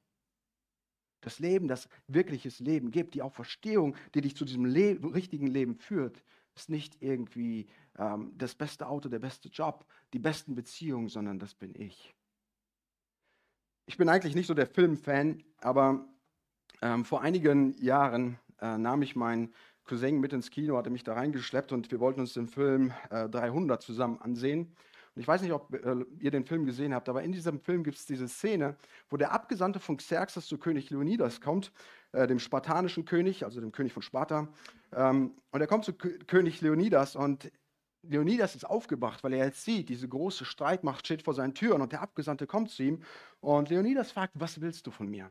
Das 1.20 1.40
Leben, 1.40 1.66
das 1.66 1.88
wirkliches 2.06 2.60
Leben 2.60 2.90
gibt, 2.90 3.14
die 3.14 3.22
Auferstehung, 3.22 3.96
die 4.14 4.20
dich 4.20 4.36
zu 4.36 4.44
diesem 4.44 4.64
Le 4.64 4.98
richtigen 5.02 5.48
Leben 5.48 5.74
führt, 5.74 6.22
ist 6.54 6.70
nicht 6.70 7.02
irgendwie 7.02 7.66
ähm, 7.98 8.32
das 8.36 8.54
beste 8.54 8.88
Auto, 8.88 9.08
der 9.08 9.18
beste 9.18 9.48
Job, 9.48 9.84
die 10.12 10.18
besten 10.18 10.54
Beziehungen, 10.54 11.08
sondern 11.08 11.38
das 11.38 11.54
bin 11.54 11.74
ich. 11.74 12.14
Ich 13.86 13.96
bin 13.96 14.08
eigentlich 14.08 14.34
nicht 14.34 14.46
so 14.46 14.54
der 14.54 14.66
Filmfan, 14.66 15.42
aber 15.58 16.06
ähm, 16.82 17.04
vor 17.04 17.22
einigen 17.22 17.76
Jahren 17.82 18.38
äh, 18.60 18.78
nahm 18.78 19.02
ich 19.02 19.16
meinen 19.16 19.52
Cousin 19.84 20.20
mit 20.20 20.32
ins 20.32 20.50
Kino, 20.50 20.76
hatte 20.76 20.90
mich 20.90 21.04
da 21.04 21.14
reingeschleppt 21.14 21.72
und 21.72 21.90
wir 21.90 22.00
wollten 22.00 22.20
uns 22.20 22.34
den 22.34 22.46
Film 22.46 22.92
äh, 23.10 23.28
300 23.28 23.82
zusammen 23.82 24.20
ansehen. 24.20 24.74
Und 25.14 25.22
ich 25.22 25.26
weiß 25.26 25.42
nicht, 25.42 25.52
ob 25.52 25.74
äh, 25.74 26.04
ihr 26.20 26.30
den 26.30 26.44
Film 26.44 26.64
gesehen 26.64 26.94
habt, 26.94 27.08
aber 27.08 27.22
in 27.22 27.32
diesem 27.32 27.60
Film 27.60 27.82
gibt 27.82 27.96
es 27.96 28.06
diese 28.06 28.28
Szene, 28.28 28.76
wo 29.08 29.16
der 29.16 29.32
Abgesandte 29.32 29.80
von 29.80 29.96
Xerxes 29.96 30.46
zu 30.46 30.58
König 30.58 30.90
Leonidas 30.90 31.40
kommt, 31.40 31.72
äh, 32.12 32.26
dem 32.26 32.38
spartanischen 32.38 33.04
König, 33.04 33.44
also 33.44 33.60
dem 33.60 33.72
König 33.72 33.92
von 33.92 34.02
Sparta. 34.02 34.48
Ähm, 34.92 35.32
und 35.50 35.60
er 35.60 35.66
kommt 35.66 35.84
zu 35.84 35.94
K 35.94 36.10
König 36.26 36.60
Leonidas 36.60 37.16
und 37.16 37.50
Leonidas 38.02 38.54
ist 38.54 38.64
aufgebracht, 38.64 39.24
weil 39.24 39.32
er 39.32 39.46
jetzt 39.46 39.64
sieht, 39.64 39.88
diese 39.88 40.08
große 40.08 40.44
Streitmacht 40.44 41.04
steht 41.06 41.22
vor 41.22 41.34
seinen 41.34 41.54
Türen 41.54 41.82
und 41.82 41.92
der 41.92 42.00
Abgesandte 42.00 42.46
kommt 42.46 42.70
zu 42.70 42.82
ihm 42.82 43.02
und 43.40 43.70
Leonidas 43.70 44.12
fragt, 44.12 44.34
was 44.38 44.60
willst 44.60 44.86
du 44.86 44.90
von 44.90 45.08
mir? 45.08 45.30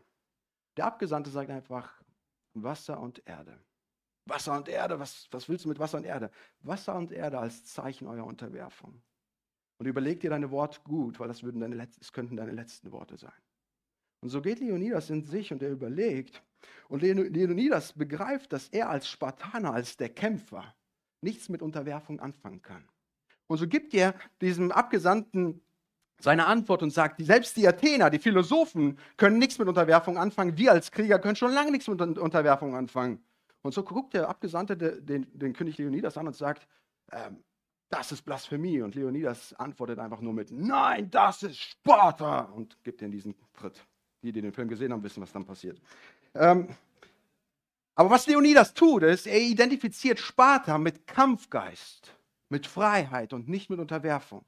Der 0.75 0.85
Abgesandte 0.85 1.31
sagt 1.31 1.49
einfach, 1.49 1.96
Wasser 2.63 2.99
und 2.99 3.21
Erde. 3.25 3.59
Wasser 4.25 4.57
und 4.57 4.67
Erde, 4.67 4.99
was, 4.99 5.27
was 5.31 5.47
willst 5.47 5.65
du 5.65 5.69
mit 5.69 5.79
Wasser 5.79 5.97
und 5.97 6.05
Erde? 6.05 6.31
Wasser 6.59 6.95
und 6.95 7.11
Erde 7.11 7.39
als 7.39 7.65
Zeichen 7.65 8.07
eurer 8.07 8.25
Unterwerfung. 8.25 9.01
Und 9.79 9.85
überleg 9.85 10.19
dir 10.19 10.29
deine 10.29 10.51
Worte 10.51 10.81
gut, 10.83 11.19
weil 11.19 11.27
das, 11.27 11.43
würden 11.43 11.61
deine, 11.61 11.75
das 11.75 12.11
könnten 12.11 12.35
deine 12.35 12.51
letzten 12.51 12.91
Worte 12.91 13.17
sein. 13.17 13.31
Und 14.21 14.29
so 14.29 14.41
geht 14.41 14.59
Leonidas 14.59 15.09
in 15.09 15.23
sich 15.23 15.51
und 15.53 15.61
er 15.61 15.69
überlegt. 15.69 16.43
Und 16.89 17.03
Leonidas 17.03 17.93
begreift, 17.93 18.51
dass 18.51 18.67
er 18.69 18.89
als 18.89 19.07
Spartaner, 19.07 19.73
als 19.73 19.95
der 19.95 20.09
Kämpfer, 20.09 20.75
nichts 21.21 21.49
mit 21.49 21.61
Unterwerfung 21.61 22.19
anfangen 22.19 22.61
kann. 22.61 22.87
Und 23.47 23.57
so 23.57 23.67
gibt 23.67 23.93
er 23.93 24.15
diesem 24.41 24.71
Abgesandten 24.71 25.61
seine 26.19 26.47
Antwort 26.47 26.81
und 26.83 26.89
sagt, 26.89 27.21
selbst 27.23 27.55
die 27.57 27.67
Athener, 27.67 28.09
die 28.09 28.19
Philosophen 28.19 28.97
können 29.17 29.37
nichts 29.37 29.59
mit 29.59 29.67
Unterwerfung 29.67 30.17
anfangen. 30.17 30.57
Wir 30.57 30.71
als 30.71 30.91
Krieger 30.91 31.19
können 31.19 31.35
schon 31.35 31.53
lange 31.53 31.71
nichts 31.71 31.87
mit 31.87 32.01
Unterwerfung 32.01 32.75
anfangen. 32.75 33.23
Und 33.61 33.73
so 33.73 33.83
guckt 33.83 34.13
der 34.13 34.29
Abgesandte 34.29 34.77
den, 34.77 35.27
den 35.33 35.53
König 35.53 35.77
Leonidas 35.77 36.17
an 36.17 36.27
und 36.27 36.35
sagt, 36.35 36.67
ähm, 37.11 37.43
das 37.89 38.11
ist 38.11 38.23
Blasphemie. 38.23 38.81
Und 38.81 38.95
Leonidas 38.95 39.53
antwortet 39.53 39.99
einfach 39.99 40.21
nur 40.21 40.33
mit, 40.33 40.51
nein, 40.51 41.09
das 41.09 41.43
ist 41.43 41.59
Sparta 41.59 42.41
und 42.41 42.81
gibt 42.83 43.01
ihm 43.01 43.11
diesen 43.11 43.35
Tritt. 43.53 43.85
Die, 44.23 44.31
die 44.31 44.41
den 44.41 44.51
Film 44.51 44.67
gesehen 44.67 44.91
haben, 44.91 45.03
wissen, 45.03 45.21
was 45.21 45.31
dann 45.31 45.45
passiert. 45.45 45.79
Ähm, 46.33 46.67
aber 47.93 48.09
was 48.09 48.27
Leonidas 48.27 48.73
tut, 48.73 49.03
ist, 49.03 49.27
er 49.27 49.39
identifiziert 49.39 50.19
Sparta 50.19 50.77
mit 50.77 51.05
Kampfgeist, 51.07 52.13
mit 52.49 52.67
Freiheit 52.67 53.33
und 53.33 53.47
nicht 53.47 53.69
mit 53.69 53.79
Unterwerfung. 53.79 54.45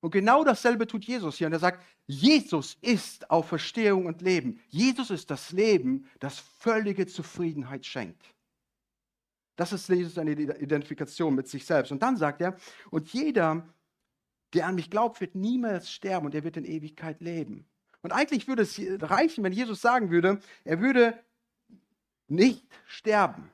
Und 0.00 0.10
genau 0.12 0.44
dasselbe 0.44 0.86
tut 0.86 1.04
Jesus 1.04 1.36
hier. 1.36 1.48
Und 1.48 1.52
er 1.52 1.58
sagt, 1.58 1.82
Jesus 2.06 2.78
ist 2.80 3.30
Auferstehung 3.30 4.06
und 4.06 4.22
Leben. 4.22 4.60
Jesus 4.68 5.10
ist 5.10 5.30
das 5.30 5.50
Leben, 5.52 6.08
das 6.20 6.38
völlige 6.38 7.06
Zufriedenheit 7.06 7.84
schenkt. 7.84 8.22
Das 9.56 9.72
ist 9.72 9.88
Jesus 9.88 10.16
eine 10.18 10.32
Identifikation 10.32 11.34
mit 11.34 11.48
sich 11.48 11.66
selbst. 11.66 11.90
Und 11.90 12.00
dann 12.00 12.16
sagt 12.16 12.40
er, 12.40 12.56
und 12.90 13.12
jeder, 13.12 13.66
der 14.54 14.66
an 14.66 14.76
mich 14.76 14.88
glaubt, 14.88 15.20
wird 15.20 15.34
niemals 15.34 15.90
sterben 15.90 16.26
und 16.26 16.34
er 16.34 16.44
wird 16.44 16.56
in 16.56 16.64
Ewigkeit 16.64 17.20
leben. 17.20 17.66
Und 18.02 18.12
eigentlich 18.12 18.46
würde 18.46 18.62
es 18.62 18.80
reichen, 19.02 19.42
wenn 19.42 19.52
Jesus 19.52 19.80
sagen 19.80 20.10
würde, 20.10 20.40
er 20.64 20.80
würde 20.80 21.18
nicht 22.28 22.64
sterben. 22.86 23.50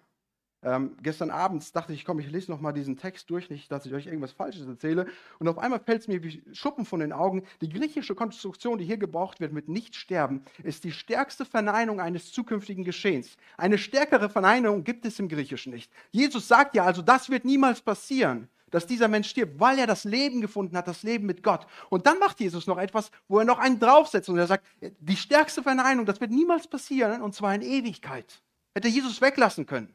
Ähm, 0.64 0.96
gestern 1.02 1.30
Abend 1.30 1.76
dachte 1.76 1.92
ich, 1.92 2.04
komm, 2.04 2.18
ich 2.18 2.30
lese 2.30 2.50
noch 2.50 2.60
mal 2.60 2.72
diesen 2.72 2.96
Text 2.96 3.28
durch, 3.28 3.50
nicht, 3.50 3.70
dass 3.70 3.84
ich 3.84 3.92
euch 3.92 4.06
irgendwas 4.06 4.32
Falsches 4.32 4.66
erzähle. 4.66 5.06
Und 5.38 5.48
auf 5.48 5.58
einmal 5.58 5.78
fällt 5.78 6.00
es 6.00 6.08
mir 6.08 6.22
wie 6.22 6.42
Schuppen 6.52 6.86
von 6.86 7.00
den 7.00 7.12
Augen. 7.12 7.44
Die 7.60 7.68
griechische 7.68 8.14
Konstruktion, 8.14 8.78
die 8.78 8.84
hier 8.84 8.96
gebraucht 8.96 9.40
wird 9.40 9.52
mit 9.52 9.68
nicht 9.68 9.94
sterben, 9.94 10.42
ist 10.62 10.84
die 10.84 10.92
stärkste 10.92 11.44
Verneinung 11.44 12.00
eines 12.00 12.32
zukünftigen 12.32 12.84
Geschehens. 12.84 13.36
Eine 13.58 13.76
stärkere 13.76 14.30
Verneinung 14.30 14.84
gibt 14.84 15.04
es 15.04 15.18
im 15.18 15.28
Griechischen 15.28 15.72
nicht. 15.72 15.92
Jesus 16.10 16.48
sagt 16.48 16.74
ja 16.74 16.84
also, 16.84 17.02
das 17.02 17.28
wird 17.28 17.44
niemals 17.44 17.80
passieren 17.80 18.48
dass 18.70 18.88
dieser 18.88 19.06
Mensch 19.06 19.28
stirbt, 19.28 19.60
weil 19.60 19.78
er 19.78 19.86
das 19.86 20.02
Leben 20.02 20.40
gefunden 20.40 20.76
hat, 20.76 20.88
das 20.88 21.04
Leben 21.04 21.26
mit 21.26 21.44
Gott. 21.44 21.64
Und 21.90 22.06
dann 22.06 22.18
macht 22.18 22.40
Jesus 22.40 22.66
noch 22.66 22.76
etwas, 22.76 23.12
wo 23.28 23.38
er 23.38 23.44
noch 23.44 23.60
einen 23.60 23.78
draufsetzt 23.78 24.28
und 24.28 24.36
er 24.36 24.48
sagt, 24.48 24.66
die 24.98 25.16
stärkste 25.16 25.62
Verneinung, 25.62 26.06
das 26.06 26.20
wird 26.20 26.32
niemals 26.32 26.66
passieren, 26.66 27.22
und 27.22 27.36
zwar 27.36 27.54
in 27.54 27.62
Ewigkeit. 27.62 28.42
Hätte 28.74 28.88
Jesus 28.88 29.20
weglassen 29.20 29.66
können. 29.66 29.94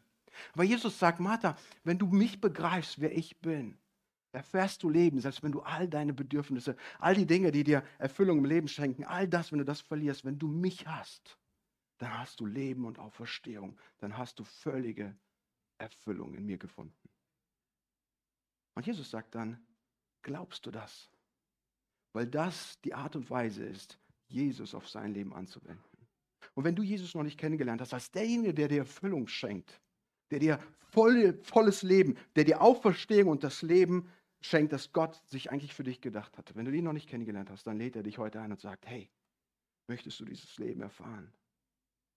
Aber 0.53 0.63
Jesus 0.63 0.97
sagt, 0.99 1.19
Martha, 1.19 1.57
wenn 1.83 1.97
du 1.97 2.07
mich 2.07 2.41
begreifst, 2.41 2.99
wer 2.99 3.15
ich 3.15 3.39
bin, 3.39 3.77
erfährst 4.31 4.83
du 4.83 4.89
Leben, 4.89 5.19
selbst 5.19 5.43
wenn 5.43 5.51
du 5.51 5.61
all 5.61 5.87
deine 5.87 6.13
Bedürfnisse, 6.13 6.75
all 6.99 7.15
die 7.15 7.25
Dinge, 7.25 7.51
die 7.51 7.63
dir 7.63 7.83
Erfüllung 7.97 8.39
im 8.39 8.45
Leben 8.45 8.67
schenken, 8.67 9.03
all 9.03 9.27
das, 9.27 9.51
wenn 9.51 9.59
du 9.59 9.65
das 9.65 9.81
verlierst, 9.81 10.25
wenn 10.25 10.37
du 10.37 10.47
mich 10.47 10.87
hast, 10.87 11.37
dann 11.97 12.17
hast 12.17 12.39
du 12.39 12.45
Leben 12.45 12.85
und 12.85 12.99
Auferstehung, 12.99 13.77
dann 13.97 14.17
hast 14.17 14.39
du 14.39 14.43
völlige 14.43 15.15
Erfüllung 15.77 16.33
in 16.35 16.45
mir 16.45 16.57
gefunden. 16.57 17.09
Und 18.75 18.85
Jesus 18.85 19.09
sagt 19.09 19.35
dann, 19.35 19.59
glaubst 20.21 20.65
du 20.65 20.71
das? 20.71 21.09
Weil 22.13 22.27
das 22.27 22.79
die 22.81 22.93
Art 22.93 23.15
und 23.15 23.29
Weise 23.29 23.65
ist, 23.65 23.99
Jesus 24.27 24.75
auf 24.75 24.87
sein 24.87 25.13
Leben 25.13 25.33
anzuwenden. 25.33 25.83
Und 26.53 26.63
wenn 26.63 26.75
du 26.75 26.83
Jesus 26.83 27.15
noch 27.15 27.23
nicht 27.23 27.39
kennengelernt 27.39 27.81
hast, 27.81 27.93
als 27.93 28.11
derjenige, 28.11 28.53
der 28.53 28.67
dir 28.67 28.79
Erfüllung 28.79 29.27
schenkt, 29.27 29.81
der 30.31 30.39
dir 30.39 30.59
voll, 30.91 31.39
volles 31.43 31.83
Leben, 31.83 32.17
der 32.35 32.43
dir 32.43 32.61
Auferstehung 32.61 33.29
und 33.29 33.43
das 33.43 33.61
Leben 33.61 34.09
schenkt, 34.41 34.73
das 34.73 34.91
Gott 34.93 35.15
sich 35.27 35.51
eigentlich 35.51 35.73
für 35.73 35.83
dich 35.83 36.01
gedacht 36.01 36.37
hatte. 36.37 36.55
Wenn 36.55 36.65
du 36.65 36.71
ihn 36.71 36.83
noch 36.83 36.93
nicht 36.93 37.09
kennengelernt 37.09 37.49
hast, 37.49 37.67
dann 37.67 37.77
lädt 37.77 37.95
er 37.95 38.03
dich 38.03 38.17
heute 38.17 38.39
ein 38.41 38.51
und 38.51 38.59
sagt, 38.59 38.87
hey, 38.87 39.09
möchtest 39.87 40.19
du 40.19 40.25
dieses 40.25 40.57
Leben 40.57 40.81
erfahren? 40.81 41.31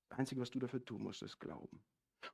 Das 0.09 0.19
Einzige, 0.19 0.41
was 0.41 0.51
du 0.51 0.59
dafür 0.59 0.85
tun 0.85 1.03
musst, 1.03 1.23
ist 1.23 1.41
Glauben. 1.41 1.83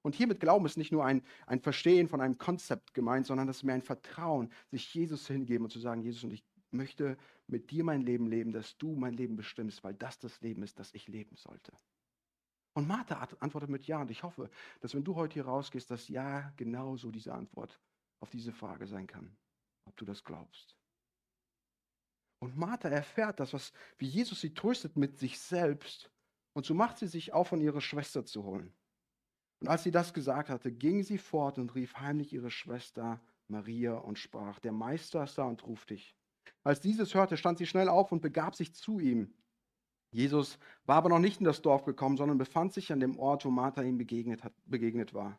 Und 0.02 0.14
hier 0.14 0.26
mit 0.26 0.40
Glauben 0.40 0.66
ist 0.66 0.76
nicht 0.76 0.92
nur 0.92 1.04
ein, 1.04 1.22
ein 1.46 1.60
Verstehen 1.60 2.08
von 2.08 2.20
einem 2.20 2.36
Konzept 2.36 2.92
gemeint, 2.92 3.26
sondern 3.26 3.46
das 3.46 3.58
ist 3.58 3.62
mehr 3.62 3.74
ein 3.74 3.82
Vertrauen, 3.82 4.52
sich 4.70 4.92
Jesus 4.92 5.26
hingeben 5.26 5.64
und 5.64 5.70
zu 5.70 5.78
sagen, 5.78 6.02
Jesus, 6.02 6.24
und 6.24 6.32
ich 6.32 6.44
möchte 6.70 7.16
mit 7.46 7.70
dir 7.70 7.84
mein 7.84 8.02
Leben 8.02 8.26
leben, 8.26 8.52
dass 8.52 8.76
du 8.76 8.94
mein 8.94 9.14
Leben 9.14 9.36
bestimmst, 9.36 9.82
weil 9.84 9.94
das 9.94 10.18
das 10.18 10.40
Leben 10.42 10.62
ist, 10.62 10.78
das 10.78 10.92
ich 10.92 11.08
leben 11.08 11.36
sollte. 11.36 11.72
Und 12.78 12.86
Martha 12.86 13.26
antwortet 13.40 13.70
mit 13.70 13.88
Ja. 13.88 14.00
Und 14.02 14.10
ich 14.12 14.22
hoffe, 14.22 14.48
dass 14.78 14.94
wenn 14.94 15.02
du 15.02 15.16
heute 15.16 15.34
hier 15.34 15.46
rausgehst, 15.46 15.90
dass 15.90 16.06
Ja 16.06 16.52
genauso 16.56 17.10
diese 17.10 17.34
Antwort 17.34 17.80
auf 18.20 18.30
diese 18.30 18.52
Frage 18.52 18.86
sein 18.86 19.08
kann, 19.08 19.36
ob 19.84 19.96
du 19.96 20.04
das 20.04 20.22
glaubst. 20.22 20.76
Und 22.38 22.56
Martha 22.56 22.88
erfährt 22.88 23.40
das, 23.40 23.52
was, 23.52 23.72
wie 23.96 24.06
Jesus 24.06 24.40
sie 24.40 24.54
tröstet 24.54 24.96
mit 24.96 25.18
sich 25.18 25.40
selbst. 25.40 26.12
Und 26.52 26.66
so 26.66 26.74
macht 26.74 26.98
sie 26.98 27.08
sich 27.08 27.32
auf, 27.32 27.48
von 27.48 27.60
ihrer 27.60 27.80
Schwester 27.80 28.24
zu 28.24 28.44
holen. 28.44 28.72
Und 29.58 29.66
als 29.66 29.82
sie 29.82 29.90
das 29.90 30.14
gesagt 30.14 30.48
hatte, 30.48 30.70
ging 30.70 31.02
sie 31.02 31.18
fort 31.18 31.58
und 31.58 31.74
rief 31.74 31.96
heimlich 31.96 32.32
ihre 32.32 32.52
Schwester 32.52 33.20
Maria 33.48 33.94
und 33.94 34.20
sprach, 34.20 34.60
der 34.60 34.70
Meister 34.70 35.24
ist 35.24 35.36
da 35.36 35.42
und 35.46 35.66
ruft 35.66 35.90
dich. 35.90 36.14
Als 36.62 36.80
dieses 36.80 37.12
hörte, 37.12 37.36
stand 37.36 37.58
sie 37.58 37.66
schnell 37.66 37.88
auf 37.88 38.12
und 38.12 38.22
begab 38.22 38.54
sich 38.54 38.72
zu 38.72 39.00
ihm. 39.00 39.34
Jesus 40.10 40.58
war 40.86 40.96
aber 40.96 41.08
noch 41.08 41.18
nicht 41.18 41.40
in 41.40 41.44
das 41.44 41.62
Dorf 41.62 41.84
gekommen, 41.84 42.16
sondern 42.16 42.38
befand 42.38 42.72
sich 42.72 42.92
an 42.92 43.00
dem 43.00 43.18
Ort, 43.18 43.44
wo 43.44 43.50
Martha 43.50 43.82
ihm 43.82 43.98
begegnet, 43.98 44.42
hat, 44.42 44.52
begegnet 44.64 45.12
war. 45.12 45.38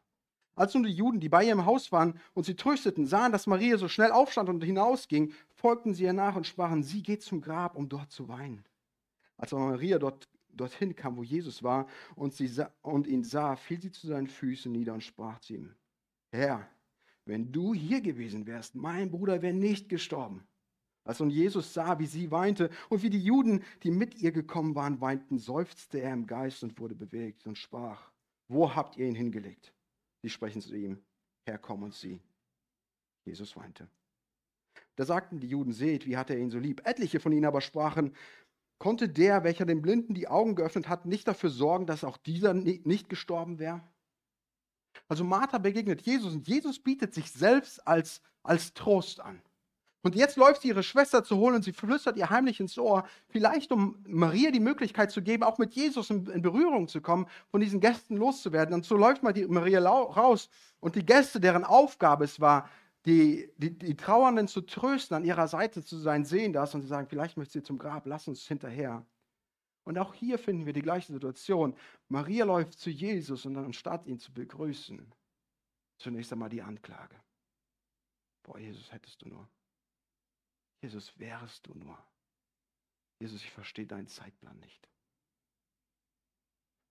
Als 0.56 0.74
nun 0.74 0.84
die 0.84 0.92
Juden, 0.92 1.20
die 1.20 1.30
bei 1.30 1.46
ihr 1.46 1.54
im 1.54 1.66
Haus 1.66 1.92
waren 1.92 2.20
und 2.34 2.46
sie 2.46 2.56
trösteten, 2.56 3.06
sahen, 3.06 3.32
dass 3.32 3.48
Maria 3.48 3.78
so 3.78 3.88
schnell 3.88 4.12
aufstand 4.12 4.50
und 4.50 4.64
hinausging, 4.64 5.32
folgten 5.56 5.94
sie 5.94 6.04
ihr 6.04 6.14
nach 6.14 6.36
und 6.36 6.46
sprachen, 6.46 6.84
sie 6.84 7.02
geht 7.02 7.22
zum 7.24 7.42
Grab, 7.42 7.76
um 7.78 7.88
dort 7.88 8.12
zu 8.12 8.28
weinen. 8.28 8.66
Als 9.38 9.54
aber 9.54 9.68
Maria 9.68 9.98
dort, 10.00 10.28
dorthin 10.50 10.96
kam, 10.96 11.16
wo 11.16 11.24
Jesus 11.24 11.64
war, 11.64 11.88
und, 12.16 12.34
sie 12.34 12.48
sah, 12.48 12.72
und 12.82 13.08
ihn 13.08 13.24
sah, 13.24 13.56
fiel 13.56 13.82
sie 13.82 13.92
zu 13.92 14.08
seinen 14.08 14.28
Füßen 14.28 14.70
nieder 14.70 14.94
und 14.94 15.04
sprach 15.04 15.40
zu 15.40 15.54
ihm, 15.54 15.74
Herr, 16.32 16.68
wenn 17.24 17.52
du 17.52 17.74
hier 17.74 18.02
gewesen 18.02 18.46
wärst, 18.46 18.76
mein 18.76 19.12
Bruder 19.12 19.42
wäre 19.42 19.54
nicht 19.54 19.88
gestorben. 19.88 20.46
Als 21.10 21.20
nun 21.20 21.32
Jesus 21.32 21.74
sah, 21.74 21.98
wie 21.98 22.06
sie 22.06 22.30
weinte 22.30 22.70
und 22.88 23.02
wie 23.02 23.10
die 23.10 23.24
Juden, 23.24 23.64
die 23.82 23.90
mit 23.90 24.22
ihr 24.22 24.32
gekommen 24.32 24.76
waren, 24.76 25.02
weinten, 25.02 25.40
seufzte 25.40 26.00
er 26.00 26.14
im 26.14 26.28
Geist 26.28 26.62
und 26.62 26.80
wurde 26.80 26.94
bewegt 26.94 27.48
und 27.48 27.58
sprach, 27.58 28.12
wo 28.48 28.76
habt 28.76 28.96
ihr 28.96 29.08
ihn 29.08 29.16
hingelegt? 29.16 29.74
Sie 30.22 30.30
sprechen 30.30 30.62
zu 30.62 30.76
ihm, 30.76 31.02
Herr, 31.48 31.58
komm 31.58 31.82
und 31.82 31.96
sieh. 31.96 32.20
Jesus 33.26 33.58
weinte. 33.58 33.88
Da 34.98 35.06
sagten 35.06 35.40
die 35.40 35.48
Juden, 35.48 35.74
seht, 35.74 36.06
wie 36.06 36.16
hat 36.16 36.30
er 36.30 36.38
ihn 36.38 36.52
so 36.52 36.60
lieb. 36.60 36.86
Etliche 36.86 37.20
von 37.20 37.32
ihnen 37.32 37.46
aber 37.46 37.62
sprachen, 37.62 38.16
konnte 38.78 39.10
der, 39.10 39.44
welcher 39.44 39.66
den 39.66 39.82
Blinden 39.82 40.14
die 40.14 40.28
Augen 40.28 40.54
geöffnet 40.54 40.90
hat, 40.90 41.08
nicht 41.08 41.28
dafür 41.28 41.50
sorgen, 41.50 41.88
dass 41.88 42.04
auch 42.04 42.18
dieser 42.18 42.54
nicht 42.54 43.10
gestorben 43.10 43.58
wäre? 43.58 43.82
Also 45.08 45.24
Martha 45.24 45.58
begegnet 45.58 46.04
Jesus 46.04 46.36
und 46.36 46.48
Jesus 46.48 46.78
bietet 46.78 47.16
sich 47.16 47.32
selbst 47.32 47.88
als, 47.88 48.22
als 48.44 48.76
Trost 48.76 49.22
an. 49.22 49.42
Und 50.02 50.16
jetzt 50.16 50.38
läuft 50.38 50.62
sie 50.62 50.70
ihre 50.70 50.84
Schwester 50.84 51.24
zu 51.24 51.38
holen 51.38 51.56
und 51.56 51.64
sie 51.64 51.74
flüstert 51.74 52.16
ihr 52.16 52.30
heimlich 52.30 52.62
ins 52.62 52.78
Ohr, 52.78 53.06
vielleicht 53.28 53.72
um 53.72 54.02
Maria 54.08 54.50
die 54.50 54.62
Möglichkeit 54.62 55.12
zu 55.12 55.22
geben, 55.22 55.44
auch 55.44 55.58
mit 55.58 55.74
Jesus 55.74 56.10
in, 56.10 56.42
Berührung 56.42 56.88
zu 56.88 57.02
kommen, 57.02 57.28
von 57.52 57.60
diesen 57.60 57.82
Gästen 57.82 58.16
loszuwerden. 58.16 58.74
Und 58.74 58.86
so 58.86 58.96
läuft 58.96 59.24
mal 59.24 59.34
die 59.34 59.46
Maria 59.46 59.82
raus 59.82 60.50
und 60.80 60.96
die 60.96 61.06
Gäste, 61.06 61.42
deren 61.42 61.66
Aufgabe 61.66 62.24
es 62.24 62.40
war, 62.40 62.70
die, 63.06 63.52
die, 63.58 63.78
die 63.78 63.96
Trauernden 63.96 64.48
zu 64.48 64.62
trösten, 64.62 65.18
an 65.18 65.26
ihrer 65.26 65.48
Seite 65.48 65.84
zu 65.84 65.98
sein, 65.98 66.24
sehen 66.24 66.54
das 66.54 66.74
und 66.74 66.82
sie 66.82 66.88
sagen, 66.88 67.08
vielleicht 67.08 67.36
möchte 67.36 67.54
sie 67.54 67.64
zum 67.64 67.78
Grab, 67.78 68.06
lass 68.06 68.28
uns 68.28 68.48
hinterher. 68.48 69.06
Und 69.84 69.98
auch 69.98 70.14
hier 70.14 70.38
finden 70.38 70.66
wir 70.66 70.74
die 70.74 70.82
gleiche 70.82 71.12
Situation. 71.12 71.76
Maria 72.08 72.46
läuft 72.46 72.80
zu 72.80 72.90
Jesus 72.90 73.46
und 73.46 73.58
anstatt 73.58 74.06
ihn 74.06 74.20
zu 74.20 74.34
begrüßen, 74.34 75.12
zunächst 75.98 76.32
einmal 76.32 76.50
die 76.50 76.62
Anklage. 76.62 77.16
Boah, 78.44 78.60
Jesus, 78.60 78.92
hättest 78.92 79.22
du 79.22 79.30
nur. 79.30 79.50
Jesus, 80.82 81.18
wärst 81.20 81.68
du 81.68 81.74
nur. 81.74 81.98
Jesus, 83.20 83.42
ich 83.42 83.52
verstehe 83.52 83.86
deinen 83.86 84.08
Zeitplan 84.08 84.58
nicht. 84.60 84.88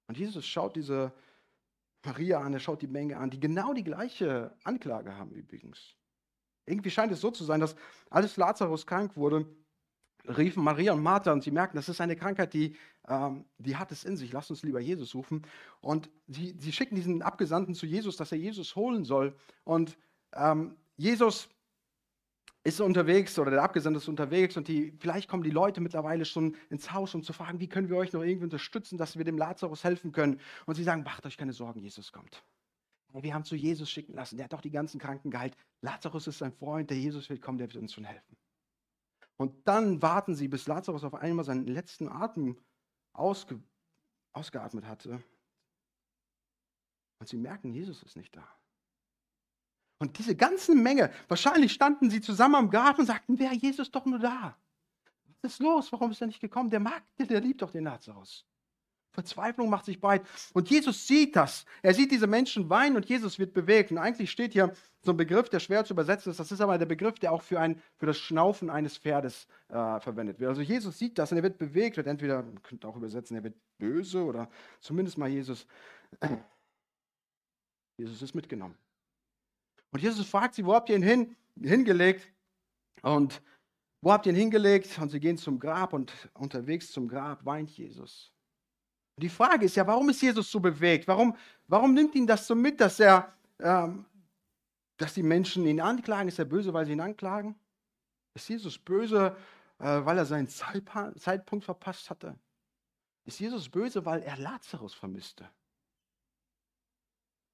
Und 0.08 0.18
Jesus 0.18 0.46
schaut 0.46 0.76
diese 0.76 1.12
Maria 2.04 2.40
an, 2.40 2.52
er 2.52 2.60
schaut 2.60 2.82
die 2.82 2.86
Menge 2.86 3.16
an, 3.16 3.30
die 3.30 3.40
genau 3.40 3.72
die 3.72 3.84
gleiche 3.84 4.54
Anklage 4.64 5.16
haben 5.16 5.32
übrigens. 5.32 5.94
Irgendwie 6.66 6.90
scheint 6.90 7.12
es 7.12 7.20
so 7.20 7.30
zu 7.30 7.44
sein, 7.44 7.60
dass 7.60 7.76
als 8.10 8.36
Lazarus 8.36 8.86
krank 8.86 9.16
wurde, 9.16 9.46
riefen 10.24 10.62
Maria 10.62 10.92
und 10.92 11.02
Martha 11.02 11.32
und 11.32 11.42
sie 11.42 11.50
merken, 11.50 11.76
das 11.76 11.88
ist 11.88 12.00
eine 12.00 12.16
Krankheit, 12.16 12.52
die, 12.52 12.76
ähm, 13.06 13.44
die 13.58 13.76
hat 13.76 13.90
es 13.92 14.04
in 14.04 14.16
sich. 14.16 14.32
Lass 14.32 14.50
uns 14.50 14.62
lieber 14.62 14.80
Jesus 14.80 15.14
rufen. 15.14 15.42
Und 15.80 16.10
sie, 16.26 16.54
sie 16.58 16.72
schicken 16.72 16.96
diesen 16.96 17.22
Abgesandten 17.22 17.74
zu 17.74 17.86
Jesus, 17.86 18.16
dass 18.16 18.32
er 18.32 18.38
Jesus 18.38 18.76
holen 18.76 19.04
soll. 19.04 19.34
Und 19.64 19.96
ähm, 20.34 20.76
Jesus 20.96 21.48
ist 22.68 22.80
unterwegs 22.80 23.38
oder 23.38 23.50
der 23.50 23.62
Abgesandte 23.62 23.98
ist 23.98 24.08
unterwegs 24.08 24.56
und 24.56 24.68
die, 24.68 24.92
vielleicht 24.98 25.28
kommen 25.28 25.42
die 25.42 25.50
Leute 25.50 25.80
mittlerweile 25.80 26.24
schon 26.24 26.56
ins 26.70 26.92
Haus, 26.92 27.14
um 27.14 27.22
zu 27.22 27.32
fragen, 27.32 27.60
wie 27.60 27.68
können 27.68 27.88
wir 27.88 27.96
euch 27.96 28.12
noch 28.12 28.22
irgendwie 28.22 28.44
unterstützen, 28.44 28.98
dass 28.98 29.16
wir 29.16 29.24
dem 29.24 29.38
Lazarus 29.38 29.84
helfen 29.84 30.12
können. 30.12 30.40
Und 30.66 30.74
sie 30.74 30.84
sagen, 30.84 31.02
macht 31.02 31.24
euch 31.26 31.36
keine 31.36 31.52
Sorgen, 31.52 31.80
Jesus 31.80 32.12
kommt. 32.12 32.44
Wir 33.14 33.32
haben 33.32 33.44
zu 33.44 33.56
Jesus 33.56 33.90
schicken 33.90 34.12
lassen, 34.12 34.36
der 34.36 34.44
hat 34.44 34.52
doch 34.52 34.60
die 34.60 34.70
ganzen 34.70 35.00
Kranken 35.00 35.30
geheilt. 35.30 35.56
Lazarus 35.80 36.26
ist 36.26 36.38
sein 36.38 36.52
Freund, 36.52 36.90
der 36.90 36.98
Jesus 36.98 37.28
wird 37.30 37.40
kommen, 37.40 37.58
der 37.58 37.68
wird 37.68 37.82
uns 37.82 37.94
schon 37.94 38.04
helfen. 38.04 38.36
Und 39.38 39.66
dann 39.66 40.02
warten 40.02 40.34
sie, 40.34 40.48
bis 40.48 40.66
Lazarus 40.66 41.04
auf 41.04 41.14
einmal 41.14 41.44
seinen 41.44 41.66
letzten 41.66 42.08
Atem 42.08 42.58
ausge, 43.14 43.60
ausgeatmet 44.32 44.84
hatte. 44.84 45.22
Und 47.18 47.28
sie 47.28 47.36
merken, 47.36 47.72
Jesus 47.72 48.02
ist 48.02 48.16
nicht 48.16 48.36
da. 48.36 48.57
Und 49.98 50.18
diese 50.18 50.36
ganze 50.36 50.74
Menge, 50.74 51.10
wahrscheinlich 51.26 51.72
standen 51.72 52.08
sie 52.10 52.20
zusammen 52.20 52.54
am 52.54 52.70
Grab 52.70 52.98
und 52.98 53.06
sagten, 53.06 53.38
wäre 53.38 53.54
Jesus 53.54 53.90
doch 53.90 54.04
nur 54.04 54.18
da. 54.18 54.56
Was 55.42 55.52
ist 55.52 55.60
los? 55.60 55.92
Warum 55.92 56.12
ist 56.12 56.20
er 56.20 56.28
nicht 56.28 56.40
gekommen? 56.40 56.70
Der 56.70 56.80
mag, 56.80 57.02
der 57.18 57.40
liebt 57.40 57.62
doch 57.62 57.70
den 57.70 57.84
Lazarus. 57.84 58.44
Verzweiflung 59.12 59.68
macht 59.68 59.84
sich 59.84 60.00
breit. 60.00 60.22
Und 60.52 60.70
Jesus 60.70 61.06
sieht 61.06 61.34
das. 61.34 61.64
Er 61.82 61.94
sieht 61.94 62.12
diese 62.12 62.28
Menschen 62.28 62.70
weinen 62.70 62.94
und 62.94 63.06
Jesus 63.06 63.38
wird 63.38 63.52
bewegt. 63.52 63.90
Und 63.90 63.98
eigentlich 63.98 64.30
steht 64.30 64.52
hier 64.52 64.72
so 65.02 65.12
ein 65.12 65.16
Begriff, 65.16 65.48
der 65.48 65.58
schwer 65.58 65.84
zu 65.84 65.94
übersetzen 65.94 66.30
ist. 66.30 66.38
Das 66.38 66.52
ist 66.52 66.60
aber 66.60 66.78
der 66.78 66.86
Begriff, 66.86 67.18
der 67.18 67.32
auch 67.32 67.42
für, 67.42 67.58
ein, 67.58 67.82
für 67.96 68.06
das 68.06 68.18
Schnaufen 68.18 68.70
eines 68.70 68.96
Pferdes 68.96 69.48
äh, 69.68 69.98
verwendet 70.00 70.38
wird. 70.38 70.50
Also 70.50 70.62
Jesus 70.62 70.98
sieht 70.98 71.18
das 71.18 71.32
und 71.32 71.38
er 71.38 71.42
wird 71.42 71.58
bewegt. 71.58 71.96
Wird 71.96 72.06
entweder, 72.06 72.42
man 72.42 72.62
könnte 72.62 72.86
auch 72.86 72.96
übersetzen, 72.96 73.36
er 73.36 73.42
wird 73.42 73.56
böse 73.78 74.22
oder 74.22 74.48
zumindest 74.80 75.18
mal 75.18 75.28
Jesus. 75.28 75.66
Jesus 77.96 78.22
ist 78.22 78.34
mitgenommen. 78.34 78.76
Und 79.90 80.02
Jesus 80.02 80.26
fragt 80.28 80.54
sie, 80.54 80.64
wo 80.64 80.74
habt 80.74 80.88
ihr 80.88 80.96
ihn 80.96 81.02
hin, 81.02 81.36
hingelegt? 81.60 82.28
Und 83.02 83.42
wo 84.00 84.12
habt 84.12 84.26
ihr 84.26 84.32
ihn 84.32 84.36
hingelegt? 84.36 84.98
Und 84.98 85.10
sie 85.10 85.20
gehen 85.20 85.38
zum 85.38 85.58
Grab 85.58 85.92
und 85.92 86.12
unterwegs 86.34 86.92
zum 86.92 87.08
Grab 87.08 87.44
weint 87.44 87.70
Jesus. 87.70 88.32
Und 89.16 89.22
die 89.22 89.28
Frage 89.28 89.66
ist 89.66 89.76
ja, 89.76 89.86
warum 89.86 90.08
ist 90.10 90.22
Jesus 90.22 90.50
so 90.50 90.60
bewegt? 90.60 91.08
Warum, 91.08 91.36
warum 91.66 91.94
nimmt 91.94 92.14
ihn 92.14 92.26
das 92.26 92.46
so 92.46 92.54
mit, 92.54 92.80
dass 92.80 93.00
er, 93.00 93.32
ähm, 93.58 94.04
dass 94.96 95.14
die 95.14 95.22
Menschen 95.22 95.66
ihn 95.66 95.80
anklagen? 95.80 96.28
Ist 96.28 96.38
er 96.38 96.44
böse, 96.44 96.72
weil 96.72 96.86
sie 96.86 96.92
ihn 96.92 97.00
anklagen? 97.00 97.58
Ist 98.34 98.48
Jesus 98.48 98.78
böse, 98.78 99.36
äh, 99.78 100.04
weil 100.04 100.18
er 100.18 100.26
seinen 100.26 100.48
Zeitpunkt 100.48 101.64
verpasst 101.64 102.10
hatte? 102.10 102.38
Ist 103.24 103.40
Jesus 103.40 103.68
böse, 103.68 104.04
weil 104.04 104.22
er 104.22 104.36
Lazarus 104.38 104.94
vermisste? 104.94 105.50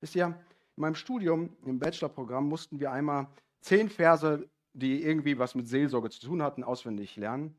Ist 0.03 0.14
ja, 0.14 0.38
in 0.77 0.81
meinem 0.81 0.95
Studium, 0.95 1.57
im 1.65 1.79
Bachelorprogramm, 1.79 2.49
mussten 2.49 2.81
wir 2.81 2.91
einmal 2.93 3.29
zehn 3.61 3.89
Verse, 3.89 4.49
die 4.73 5.03
irgendwie 5.03 5.39
was 5.39 5.55
mit 5.55 5.69
Seelsorge 5.69 6.11
zu 6.11 6.21
tun 6.21 6.43
hatten, 6.43 6.65
auswendig 6.65 7.17
lernen. 7.17 7.57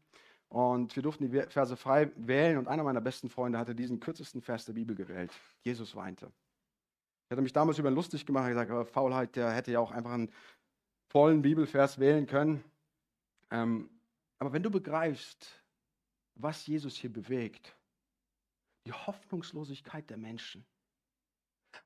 Und 0.49 0.95
wir 0.95 1.03
durften 1.03 1.29
die 1.29 1.41
Verse 1.49 1.75
frei 1.75 2.11
wählen 2.15 2.57
und 2.57 2.67
einer 2.67 2.83
meiner 2.83 3.01
besten 3.01 3.29
Freunde 3.29 3.57
hatte 3.57 3.75
diesen 3.75 3.99
kürzesten 3.99 4.41
Vers 4.41 4.65
der 4.65 4.73
Bibel 4.73 4.95
gewählt. 4.95 5.31
Jesus 5.63 5.95
weinte. 5.95 6.31
Ich 7.25 7.31
hatte 7.31 7.41
mich 7.41 7.53
damals 7.53 7.79
über 7.79 7.89
ihn 7.89 7.95
lustig 7.95 8.25
gemacht, 8.25 8.47
gesagt, 8.47 8.69
aber 8.69 8.85
Faulheit, 8.85 9.35
der 9.35 9.51
hätte 9.51 9.71
ja 9.71 9.79
auch 9.79 9.91
einfach 9.91 10.11
einen 10.11 10.31
vollen 11.09 11.41
Bibelvers 11.41 11.99
wählen 11.99 12.27
können. 12.27 12.63
Ähm, 13.49 13.89
aber 14.37 14.53
wenn 14.53 14.63
du 14.63 14.69
begreifst, 14.69 15.63
was 16.35 16.67
Jesus 16.67 16.95
hier 16.95 17.11
bewegt, 17.11 17.75
die 18.85 18.91
Hoffnungslosigkeit 18.91 20.09
der 20.09 20.17
Menschen, 20.17 20.65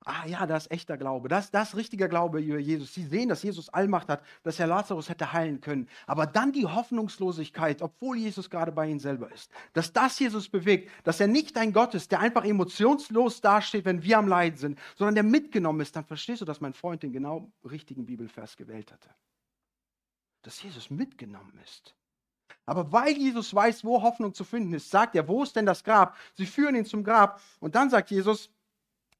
Ah 0.06 0.25
ja, 0.25 0.45
das 0.45 0.65
ist 0.65 0.71
echter 0.71 0.97
Glaube. 0.97 1.30
Das, 1.30 1.52
das 1.52 1.69
ist 1.69 1.75
richtiger 1.75 2.08
Glaube 2.08 2.41
über 2.41 2.60
Jesus. 2.60 2.93
Sie 2.93 3.04
sehen, 3.04 3.30
dass 3.30 3.43
Jesus 3.43 3.69
Allmacht 3.69 4.10
hat, 4.10 4.23
dass 4.43 4.60
Herr 4.60 4.67
Lazarus 4.67 5.10
hätte 5.10 5.34
heilen 5.34 5.62
können. 5.62 5.88
Aber 6.08 6.25
dann 6.25 6.52
die 6.52 6.65
Hoffnungslosigkeit, 6.65 7.82
obwohl 7.82 8.17
Jesus 8.17 8.49
gerade 8.49 8.71
bei 8.71 8.88
ihnen 8.88 8.99
selber 8.99 9.32
ist. 9.32 9.52
Dass 9.73 9.93
das 9.93 10.17
Jesus 10.19 10.49
bewegt, 10.49 10.89
dass 11.04 11.19
er 11.19 11.28
nicht 11.28 11.58
ein 11.58 11.73
Gott 11.73 11.93
ist, 11.93 12.12
der 12.12 12.19
einfach 12.19 12.45
emotionslos 12.45 13.41
dasteht, 13.41 13.86
wenn 13.86 14.04
wir 14.04 14.17
am 14.17 14.28
Leiden 14.28 14.58
sind, 14.58 14.80
sondern 14.95 15.15
der 15.15 15.23
mitgenommen 15.23 15.82
ist. 15.82 15.95
Dann 15.95 16.06
verstehst 16.06 16.41
du, 16.41 16.45
dass 16.45 16.62
mein 16.62 16.73
Freund 16.73 17.04
den 17.04 17.12
genau 17.12 17.52
richtigen 17.69 18.06
Bibelvers 18.06 18.58
gewählt 18.58 18.91
hatte. 18.91 19.10
Dass 20.41 20.62
Jesus 20.63 20.89
mitgenommen 20.89 21.60
ist. 21.63 21.95
Aber 22.69 22.91
weil 22.91 23.17
Jesus 23.17 23.52
weiß, 23.52 23.84
wo 23.84 24.04
Hoffnung 24.04 24.34
zu 24.34 24.43
finden 24.43 24.73
ist, 24.73 24.91
sagt 24.91 25.15
er, 25.15 25.28
wo 25.28 25.41
ist 25.41 25.56
denn 25.56 25.65
das 25.65 25.84
Grab? 25.84 26.15
Sie 26.36 26.45
führen 26.45 26.75
ihn 26.75 26.86
zum 26.86 27.04
Grab. 27.04 27.41
Und 27.60 27.73
dann 27.73 27.89
sagt 27.89 28.12
Jesus, 28.12 28.52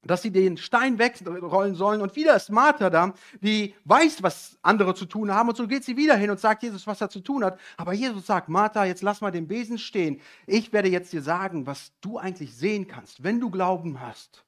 dass 0.02 0.22
sie 0.22 0.30
den 0.30 0.56
Stein 0.56 0.98
wegrollen 0.98 1.74
sollen. 1.74 2.00
Und 2.00 2.16
wieder 2.16 2.34
ist 2.34 2.50
Martha 2.50 2.88
da, 2.88 3.14
die 3.40 3.74
weiß, 3.84 4.22
was 4.22 4.58
andere 4.62 4.94
zu 4.94 5.06
tun 5.06 5.32
haben. 5.32 5.48
Und 5.48 5.56
so 5.56 5.66
geht 5.66 5.84
sie 5.84 5.96
wieder 5.96 6.16
hin 6.16 6.30
und 6.30 6.40
sagt 6.40 6.62
Jesus, 6.62 6.86
was 6.86 7.00
er 7.00 7.10
zu 7.10 7.20
tun 7.20 7.44
hat. 7.44 7.60
Aber 7.76 7.92
Jesus 7.92 8.26
sagt, 8.26 8.48
Martha, 8.48 8.84
jetzt 8.84 9.02
lass 9.02 9.20
mal 9.20 9.30
den 9.30 9.46
Besen 9.46 9.78
stehen. 9.78 10.20
Ich 10.46 10.72
werde 10.72 10.88
jetzt 10.88 11.12
dir 11.12 11.22
sagen, 11.22 11.66
was 11.66 11.92
du 12.00 12.18
eigentlich 12.18 12.54
sehen 12.54 12.86
kannst. 12.86 13.22
Wenn 13.22 13.40
du 13.40 13.50
Glauben 13.50 14.00
hast, 14.00 14.44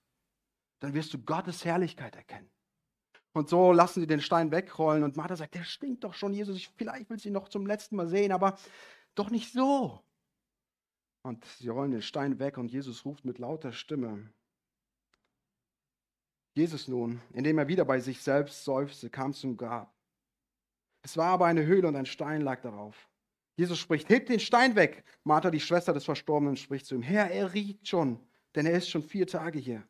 dann 0.81 0.95
wirst 0.95 1.13
du 1.13 1.19
Gottes 1.19 1.65
Herrlichkeit 1.65 2.17
erkennen. 2.17 2.49
Und 3.35 3.49
so 3.49 3.73
lassen 3.73 4.01
sie 4.01 4.07
den 4.07 4.21
Stein 4.21 4.51
wegrollen. 4.51 5.05
Und 5.05 5.17
Martha 5.17 5.37
sagt, 5.37 5.55
der 5.55 5.65
stinkt 5.65 6.05
doch 6.05 6.15
schon, 6.15 6.35
Jesus. 6.35 6.57
Ich, 6.57 6.69
vielleicht 6.77 7.09
will 7.11 7.19
sie 7.19 7.31
noch 7.31 7.49
zum 7.49 7.67
letzten 7.67 7.97
Mal 7.97 8.09
sehen, 8.09 8.33
aber 8.33 8.59
doch 9.15 9.31
nicht 9.31 9.53
so. 9.53 10.01
Und 11.23 11.45
sie 11.45 11.69
rollen 11.69 11.93
den 11.93 12.03
Stein 12.03 12.39
weg 12.39 12.59
und 12.59 12.71
Jesus 12.73 13.05
ruft 13.05 13.25
mit 13.25 13.39
lauter 13.39 13.73
Stimme, 13.73 14.31
Jesus 16.55 16.87
nun, 16.89 17.21
indem 17.33 17.59
er 17.59 17.69
wieder 17.69 17.85
bei 17.85 18.01
sich 18.01 18.21
selbst 18.21 18.65
seufzte, 18.65 19.09
kam 19.09 19.33
zum 19.33 19.57
Grab. 19.57 19.95
Es 21.03 21.17
war 21.17 21.29
aber 21.29 21.47
eine 21.47 21.65
Höhle 21.65 21.89
und 21.89 21.97
ein 21.97 22.07
Stein 22.07 22.43
lag 22.43 22.61
darauf. 22.61 23.09
Jesus 23.57 23.79
spricht, 23.79 24.09
hebt 24.09 24.29
den 24.29 24.41
Stein 24.41 24.77
weg. 24.77 25.05
Martha, 25.25 25.51
die 25.51 25.61
Schwester 25.61 25.93
des 25.93 26.05
Verstorbenen, 26.05 26.57
spricht 26.57 26.87
zu 26.87 26.95
ihm, 26.95 27.03
Herr, 27.03 27.31
er 27.31 27.53
riecht 27.53 27.89
schon, 27.89 28.19
denn 28.55 28.67
er 28.67 28.75
ist 28.75 28.89
schon 28.89 29.03
vier 29.03 29.27
Tage 29.27 29.59
hier. 29.59 29.83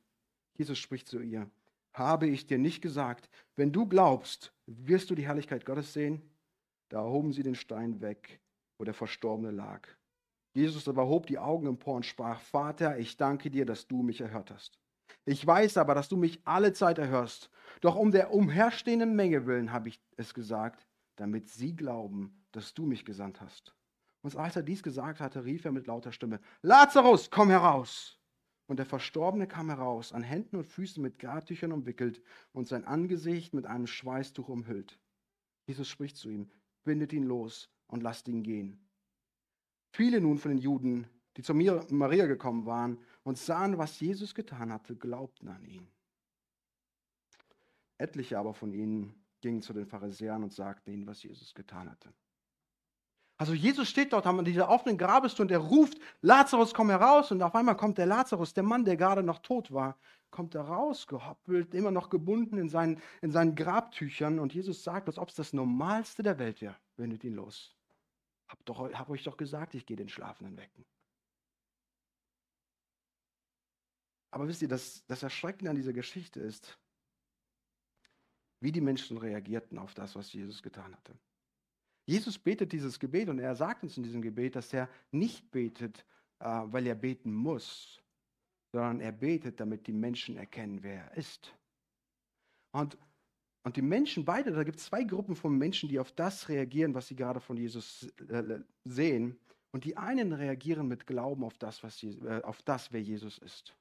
Jesus 0.57 0.79
spricht 0.79 1.09
zu 1.09 1.21
ihr, 1.21 1.51
habe 1.93 2.27
ich 2.27 2.47
dir 2.47 2.59
nicht 2.59 2.81
gesagt, 2.81 3.29
wenn 3.57 3.73
du 3.73 3.87
glaubst, 3.87 4.53
wirst 4.67 5.11
du 5.11 5.15
die 5.15 5.27
Herrlichkeit 5.27 5.65
Gottes 5.65 5.93
sehen? 5.93 6.23
Da 6.89 7.01
erhoben 7.03 7.33
sie 7.33 7.43
den 7.43 7.55
Stein 7.55 8.01
weg, 8.01 8.41
wo 8.79 8.85
der 8.85 8.95
Verstorbene 8.95 9.51
lag. 9.51 9.87
Jesus 10.55 10.89
aber 10.89 11.07
hob 11.07 11.27
die 11.27 11.39
Augen 11.39 11.67
empor 11.67 11.97
und 11.97 12.07
sprach, 12.07 12.41
Vater, 12.41 12.99
ich 12.99 13.17
danke 13.17 13.51
dir, 13.51 13.65
dass 13.65 13.87
du 13.87 14.03
mich 14.03 14.21
erhört 14.21 14.51
hast. 14.51 14.82
Ich 15.25 15.47
weiß 15.47 15.77
aber, 15.77 15.95
dass 15.95 16.09
du 16.09 16.17
mich 16.17 16.41
alle 16.45 16.73
Zeit 16.73 16.99
erhörst. 16.99 17.51
Doch 17.81 17.97
um 17.97 18.11
der 18.11 18.33
umherstehenden 18.33 19.15
Menge 19.15 19.47
willen 19.47 19.73
habe 19.73 19.89
ich 19.89 20.01
es 20.17 20.35
gesagt, 20.35 20.87
damit 21.17 21.49
sie 21.49 21.75
glauben, 21.75 22.45
dass 22.53 22.75
du 22.75 22.87
mich 22.87 23.05
gesandt 23.05 23.41
hast. 23.41 23.75
Und 24.23 24.37
als 24.37 24.57
er 24.57 24.63
dies 24.63 24.83
gesagt 24.83 25.21
hatte, 25.21 25.45
rief 25.45 25.65
er 25.65 25.73
mit 25.73 25.87
lauter 25.87 26.13
Stimme, 26.13 26.41
Lazarus, 26.63 27.31
komm 27.31 27.51
heraus! 27.51 28.19
Und 28.67 28.79
der 28.79 28.87
Verstorbene 28.87 29.49
kam 29.49 29.69
heraus, 29.69 30.13
an 30.13 30.23
Händen 30.23 30.57
und 30.57 30.65
Füßen 30.65 31.03
mit 31.03 31.19
Gartüchern 31.19 31.73
umwickelt 31.73 32.23
und 32.53 32.69
sein 32.69 32.85
Angesicht 32.85 33.53
mit 33.53 33.67
einem 33.67 33.87
Schweißtuch 33.87 34.49
umhüllt. 34.49 34.99
Jesus 35.67 35.89
spricht 35.89 36.17
zu 36.17 36.31
ihm, 36.31 36.51
bindet 36.85 37.13
ihn 37.13 37.25
los 37.25 37.69
und 37.89 38.03
lasst 38.03 38.29
ihn 38.29 38.43
gehen. 38.43 38.89
Viele 39.93 40.21
nun 40.21 40.39
von 40.39 40.53
den 40.53 40.61
Juden, 40.61 41.07
die 41.37 41.43
zu 41.43 41.55
Maria 41.55 42.27
gekommen 42.27 42.65
waren 42.65 42.99
und 43.25 43.39
sahen, 43.39 43.79
was 43.79 44.01
Jesus 44.01 44.35
getan 44.35 44.73
hatte, 44.73 44.97
glaubten 44.97 45.49
an 45.49 45.65
ihn. 45.65 45.89
Etliche 47.99 48.39
aber 48.39 48.55
von 48.55 48.73
ihnen 48.73 49.15
gingen 49.41 49.63
zu 49.63 49.73
den 49.73 49.87
Pharisäern 49.87 50.43
und 50.43 50.53
sagten 50.53 50.93
ihnen, 50.93 51.07
was 51.07 51.23
Jesus 51.23 51.55
getan 51.55 51.91
hatte. 51.91 52.13
Also 53.37 53.55
Jesus 53.55 53.89
steht 53.89 54.13
dort 54.13 54.27
an 54.27 54.45
dieser 54.45 54.69
offenen 54.69 54.99
Grabestür 54.99 55.43
und 55.45 55.51
er 55.51 55.59
ruft, 55.59 55.99
Lazarus, 56.21 56.75
komm 56.75 56.91
heraus. 56.91 57.33
Und 57.33 57.43
auf 57.43 57.55
einmal 57.55 57.77
kommt 57.77 57.99
der 57.99 58.07
Lazarus, 58.07 58.55
der 58.55 58.63
Mann, 58.63 58.85
der 58.85 58.97
gerade 58.97 59.23
noch 59.23 59.41
tot 59.41 59.73
war, 59.73 59.99
kommt 60.31 60.55
da 60.55 60.63
rausgehoppelt, 60.63 61.75
immer 61.75 61.91
noch 61.91 62.09
gebunden 62.09 62.57
in 62.57 62.69
seinen, 62.69 63.01
in 63.21 63.33
seinen 63.33 63.57
Grabtüchern. 63.57 64.39
Und 64.39 64.55
Jesus 64.55 64.85
sagt, 64.85 65.09
als 65.09 65.19
ob 65.19 65.29
es 65.29 65.35
das 65.35 65.53
Normalste 65.53 66.23
der 66.23 66.39
Welt 66.39 66.61
wäre, 66.61 66.77
wendet 66.97 67.25
ihn 67.25 67.35
los. 67.35 67.75
Hab, 68.47 68.65
doch, 68.65 68.93
hab 68.93 69.11
euch 69.11 69.25
doch 69.25 69.37
gesagt, 69.37 69.75
ich 69.75 69.87
gehe 69.87 69.97
den 69.97 70.09
Schlafenden 70.09 70.57
wecken. 70.57 70.85
Aber 74.33 74.49
wisst 74.49 74.63
ihr, 74.63 74.69
das, 74.69 75.05
das 75.07 75.23
Erschreckende 75.23 75.71
an 75.71 75.77
dieser 75.77 75.93
Geschichte 75.93 76.41
ist, 76.41 76.79
wie 78.61 78.73
die 78.73 78.81
Menschen 78.81 79.19
reagierten 79.19 79.79
auf 79.79 79.93
das, 79.95 80.17
was 80.17 80.33
Jesus 80.33 80.63
getan 80.63 80.95
hatte. 80.95 81.15
Jesus 82.07 82.39
betet 82.39 82.73
dieses 82.73 82.99
Gebet 82.99 83.29
und 83.29 83.39
er 83.39 83.55
sagt 83.55 83.83
uns 83.83 83.97
in 83.97 84.03
diesem 84.03 84.23
Gebet, 84.23 84.57
dass 84.57 84.73
er 84.73 84.89
nicht 85.11 85.51
betet, 85.51 86.05
äh, 86.41 86.47
weil 86.47 86.87
er 86.87 86.95
beten 86.95 87.33
muss, 87.33 88.03
sondern 88.73 89.01
er 89.01 89.13
betet, 89.13 89.61
damit 89.61 89.87
die 89.87 89.93
Menschen 89.93 90.37
erkennen, 90.37 90.83
wer 90.83 91.05
er 91.05 91.17
ist. 91.17 91.55
Und, 92.73 92.97
und 93.65 93.77
die 93.77 93.83
Menschen, 93.83 94.25
beide, 94.25 94.53
da 94.53 94.65
gibt 94.65 94.79
es 94.79 94.87
zwei 94.87 95.05
Gruppen 95.05 95.37
von 95.37 95.57
Menschen, 95.59 95.91
die 95.91 95.99
auf 95.99 96.11
das 96.11 96.49
reagieren, 96.49 96.95
was 96.95 97.09
sie 97.09 97.17
gerade 97.17 97.41
von 97.41 97.59
Jesus 97.59 98.11
äh, 98.29 98.61
sehen. 98.85 99.39
Und 99.73 99.85
die 99.85 99.97
einen 99.99 100.33
reagieren 100.33 100.89
mit 100.89 101.07
Glauben 101.07 101.45
auf 101.45 101.59
das, 101.59 101.83
was 101.83 102.03
äh, 102.03 102.41
auf 102.43 102.63
das, 102.63 102.93
wer 102.93 103.03
Jesus 103.03 103.37
ist. 103.39 103.77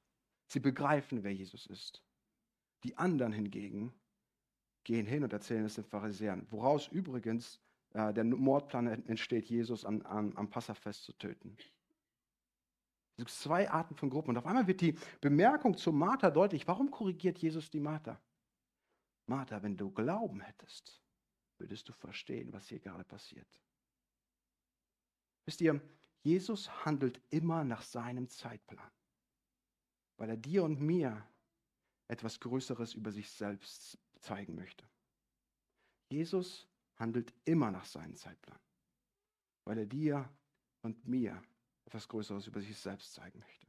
Sie 0.52 0.60
begreifen, 0.60 1.24
wer 1.24 1.34
Jesus 1.34 1.66
ist. 1.66 2.04
Die 2.84 2.98
anderen 2.98 3.32
hingegen 3.32 3.94
gehen 4.84 5.06
hin 5.06 5.24
und 5.24 5.32
erzählen 5.32 5.64
es 5.64 5.76
den 5.76 5.86
Pharisäern, 5.86 6.46
woraus 6.50 6.90
übrigens 6.90 7.62
äh, 7.94 8.14
der 8.14 8.26
Mordplan 8.26 8.88
entsteht, 9.08 9.46
Jesus 9.46 9.86
am, 9.86 10.02
am, 10.02 10.36
am 10.36 10.50
Passafest 10.50 11.06
zu 11.06 11.14
töten. 11.14 11.56
Es 13.12 13.18
gibt 13.18 13.30
zwei 13.30 13.70
Arten 13.70 13.96
von 13.96 14.10
Gruppen. 14.10 14.32
Und 14.32 14.40
auf 14.40 14.46
einmal 14.46 14.68
wird 14.68 14.82
die 14.82 14.98
Bemerkung 15.22 15.78
zu 15.78 15.94
Martha 15.94 16.30
deutlich. 16.30 16.68
Warum 16.68 16.92
korrigiert 16.92 17.38
Jesus 17.38 17.70
die 17.70 17.80
Martha? 17.80 18.20
Martha, 19.28 19.64
wenn 19.64 19.78
du 19.78 19.90
Glauben 19.90 20.42
hättest, 20.42 21.02
würdest 21.60 21.88
du 21.88 21.94
verstehen, 21.94 22.52
was 22.52 22.68
hier 22.68 22.80
gerade 22.80 23.06
passiert. 23.06 23.48
Wisst 25.46 25.62
ihr, 25.62 25.80
Jesus 26.24 26.70
handelt 26.84 27.22
immer 27.30 27.64
nach 27.64 27.84
seinem 27.84 28.28
Zeitplan, 28.28 28.92
weil 30.22 30.30
er 30.30 30.38
dir 30.38 30.64
und 30.64 30.80
mir 30.80 31.26
etwas 32.08 32.40
Größeres 32.40 32.94
über 32.94 33.12
sich 33.12 33.28
selbst 33.32 33.98
zeigen 34.20 34.54
möchte. 34.54 34.86
Jesus 36.12 36.68
handelt 36.98 37.34
immer 37.44 37.72
nach 37.72 37.86
seinem 37.86 38.16
Zeitplan, 38.16 38.60
weil 39.66 39.80
er 39.80 39.88
dir 39.88 40.30
und 40.84 41.08
mir 41.08 41.42
etwas 41.86 42.08
Größeres 42.08 42.46
über 42.46 42.62
sich 42.62 42.78
selbst 42.78 43.16
zeigen 43.16 43.40
möchte. 43.40 43.66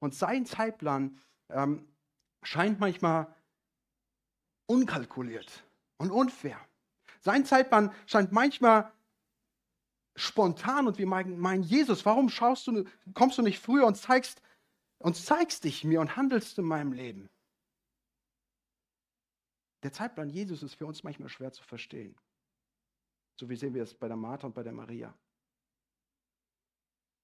Und 0.00 0.16
sein 0.16 0.46
Zeitplan 0.46 1.16
ähm, 1.48 1.86
scheint 2.42 2.80
manchmal 2.80 3.32
unkalkuliert 4.66 5.62
und 5.98 6.10
unfair. 6.10 6.58
Sein 7.20 7.46
Zeitplan 7.46 7.94
scheint 8.06 8.32
manchmal 8.32 8.90
spontan 10.16 10.88
und 10.88 10.98
wir 10.98 11.06
meinen, 11.06 11.38
mein 11.38 11.62
Jesus, 11.62 12.04
warum 12.04 12.30
schaust 12.30 12.66
du, 12.66 12.84
kommst 13.14 13.38
du 13.38 13.42
nicht 13.42 13.60
früher 13.60 13.86
und 13.86 13.94
zeigst, 13.94 14.42
und 15.02 15.16
zeigst 15.16 15.64
dich 15.64 15.84
mir 15.84 16.00
und 16.00 16.16
handelst 16.16 16.58
in 16.58 16.64
meinem 16.64 16.92
Leben? 16.92 17.28
Der 19.82 19.92
Zeitplan 19.92 20.30
Jesus 20.30 20.62
ist 20.62 20.74
für 20.74 20.86
uns 20.86 21.02
manchmal 21.02 21.28
schwer 21.28 21.52
zu 21.52 21.64
verstehen. 21.64 22.16
So 23.34 23.48
wie 23.48 23.56
sehen 23.56 23.74
wir 23.74 23.82
es 23.82 23.94
bei 23.94 24.06
der 24.06 24.16
Martha 24.16 24.46
und 24.46 24.54
bei 24.54 24.62
der 24.62 24.72
Maria. 24.72 25.16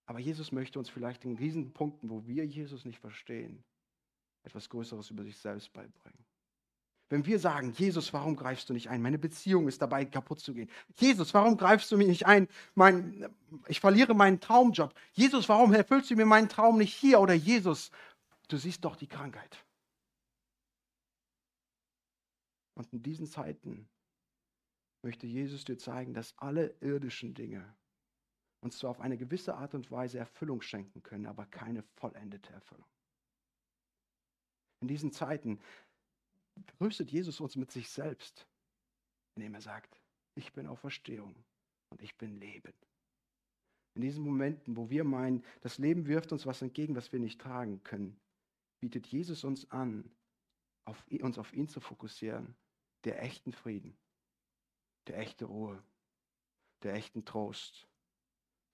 Aber 0.06 0.18
Jesus 0.18 0.50
möchte 0.52 0.78
uns 0.78 0.88
vielleicht 0.88 1.24
in 1.24 1.36
diesen 1.36 1.72
Punkten, 1.72 2.10
wo 2.10 2.26
wir 2.26 2.44
Jesus 2.46 2.84
nicht 2.84 2.98
verstehen, 2.98 3.62
etwas 4.42 4.68
Größeres 4.68 5.10
über 5.10 5.22
sich 5.22 5.36
selbst 5.36 5.72
beibringen. 5.72 6.24
Wenn 7.10 7.24
wir 7.24 7.38
sagen, 7.38 7.72
Jesus, 7.72 8.12
warum 8.12 8.36
greifst 8.36 8.68
du 8.68 8.74
nicht 8.74 8.90
ein? 8.90 9.00
Meine 9.00 9.18
Beziehung 9.18 9.66
ist 9.66 9.80
dabei 9.80 10.04
kaputt 10.04 10.40
zu 10.40 10.52
gehen. 10.52 10.70
Jesus, 10.96 11.32
warum 11.32 11.56
greifst 11.56 11.90
du 11.90 11.96
mich 11.96 12.08
nicht 12.08 12.26
ein? 12.26 12.48
Mein, 12.74 13.34
ich 13.66 13.80
verliere 13.80 14.14
meinen 14.14 14.40
Traumjob. 14.40 14.94
Jesus, 15.12 15.48
warum 15.48 15.72
erfüllst 15.72 16.10
du 16.10 16.16
mir 16.16 16.26
meinen 16.26 16.50
Traum 16.50 16.76
nicht 16.76 16.94
hier? 16.94 17.20
Oder 17.20 17.32
Jesus, 17.32 17.90
du 18.48 18.58
siehst 18.58 18.84
doch 18.84 18.96
die 18.96 19.06
Krankheit. 19.06 19.64
Und 22.74 22.92
in 22.92 23.02
diesen 23.02 23.26
Zeiten 23.26 23.88
möchte 25.02 25.26
Jesus 25.26 25.64
dir 25.64 25.78
zeigen, 25.78 26.12
dass 26.12 26.36
alle 26.36 26.76
irdischen 26.80 27.32
Dinge 27.32 27.74
uns 28.60 28.78
zwar 28.78 28.90
auf 28.90 29.00
eine 29.00 29.16
gewisse 29.16 29.54
Art 29.54 29.74
und 29.74 29.90
Weise 29.90 30.18
Erfüllung 30.18 30.60
schenken 30.60 31.02
können, 31.02 31.26
aber 31.26 31.46
keine 31.46 31.82
vollendete 31.96 32.52
Erfüllung. 32.52 32.88
In 34.80 34.88
diesen 34.88 35.10
Zeiten 35.10 35.58
tröstet 36.66 37.10
Jesus 37.10 37.40
uns 37.40 37.56
mit 37.56 37.70
sich 37.70 37.88
selbst, 37.88 38.46
indem 39.36 39.54
er 39.54 39.60
sagt, 39.60 40.00
ich 40.34 40.52
bin 40.52 40.66
Auferstehung 40.66 41.34
und 41.90 42.02
ich 42.02 42.16
bin 42.16 42.38
Leben. 42.38 42.72
In 43.94 44.02
diesen 44.02 44.22
Momenten, 44.22 44.76
wo 44.76 44.90
wir 44.90 45.04
meinen, 45.04 45.44
das 45.60 45.78
Leben 45.78 46.06
wirft 46.06 46.32
uns 46.32 46.46
was 46.46 46.62
entgegen, 46.62 46.94
was 46.94 47.12
wir 47.12 47.18
nicht 47.18 47.40
tragen 47.40 47.82
können, 47.82 48.20
bietet 48.80 49.06
Jesus 49.08 49.44
uns 49.44 49.70
an, 49.70 50.10
auf, 50.84 51.04
uns 51.08 51.38
auf 51.38 51.52
ihn 51.52 51.68
zu 51.68 51.80
fokussieren 51.80 52.54
der 53.04 53.22
echten 53.22 53.52
Frieden, 53.52 53.96
der 55.06 55.18
echte 55.18 55.46
Ruhe, 55.46 55.82
der 56.82 56.94
echten 56.94 57.24
Trost, 57.24 57.88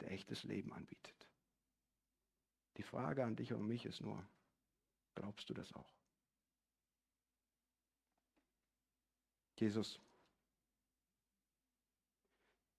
der 0.01 0.11
echtes 0.13 0.45
Leben 0.45 0.73
anbietet. 0.73 1.29
Die 2.77 2.83
Frage 2.83 3.25
an 3.25 3.37
dich 3.37 3.53
und 3.53 3.67
mich 3.67 3.87
ist 3.87 4.01
nur, 4.01 4.27
glaubst 5.15 5.49
du 5.49 5.55
das 5.55 5.73
auch? 5.75 5.94
Jesus, 9.57 10.01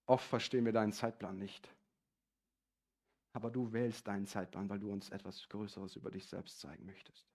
oft 0.06 0.28
verstehen 0.28 0.66
wir 0.66 0.74
deinen 0.74 0.94
Zeitplan 0.94 1.38
nicht. 1.38 1.70
Aber 3.34 3.50
du 3.50 3.72
wählst 3.74 4.08
deinen 4.08 4.28
Zeitplan, 4.28 4.70
weil 4.70 4.80
du 4.80 4.92
uns 4.92 5.10
etwas 5.10 5.48
Größeres 5.50 5.96
über 5.96 6.12
dich 6.12 6.26
selbst 6.26 6.60
zeigen 6.60 6.86
möchtest. 6.86 7.26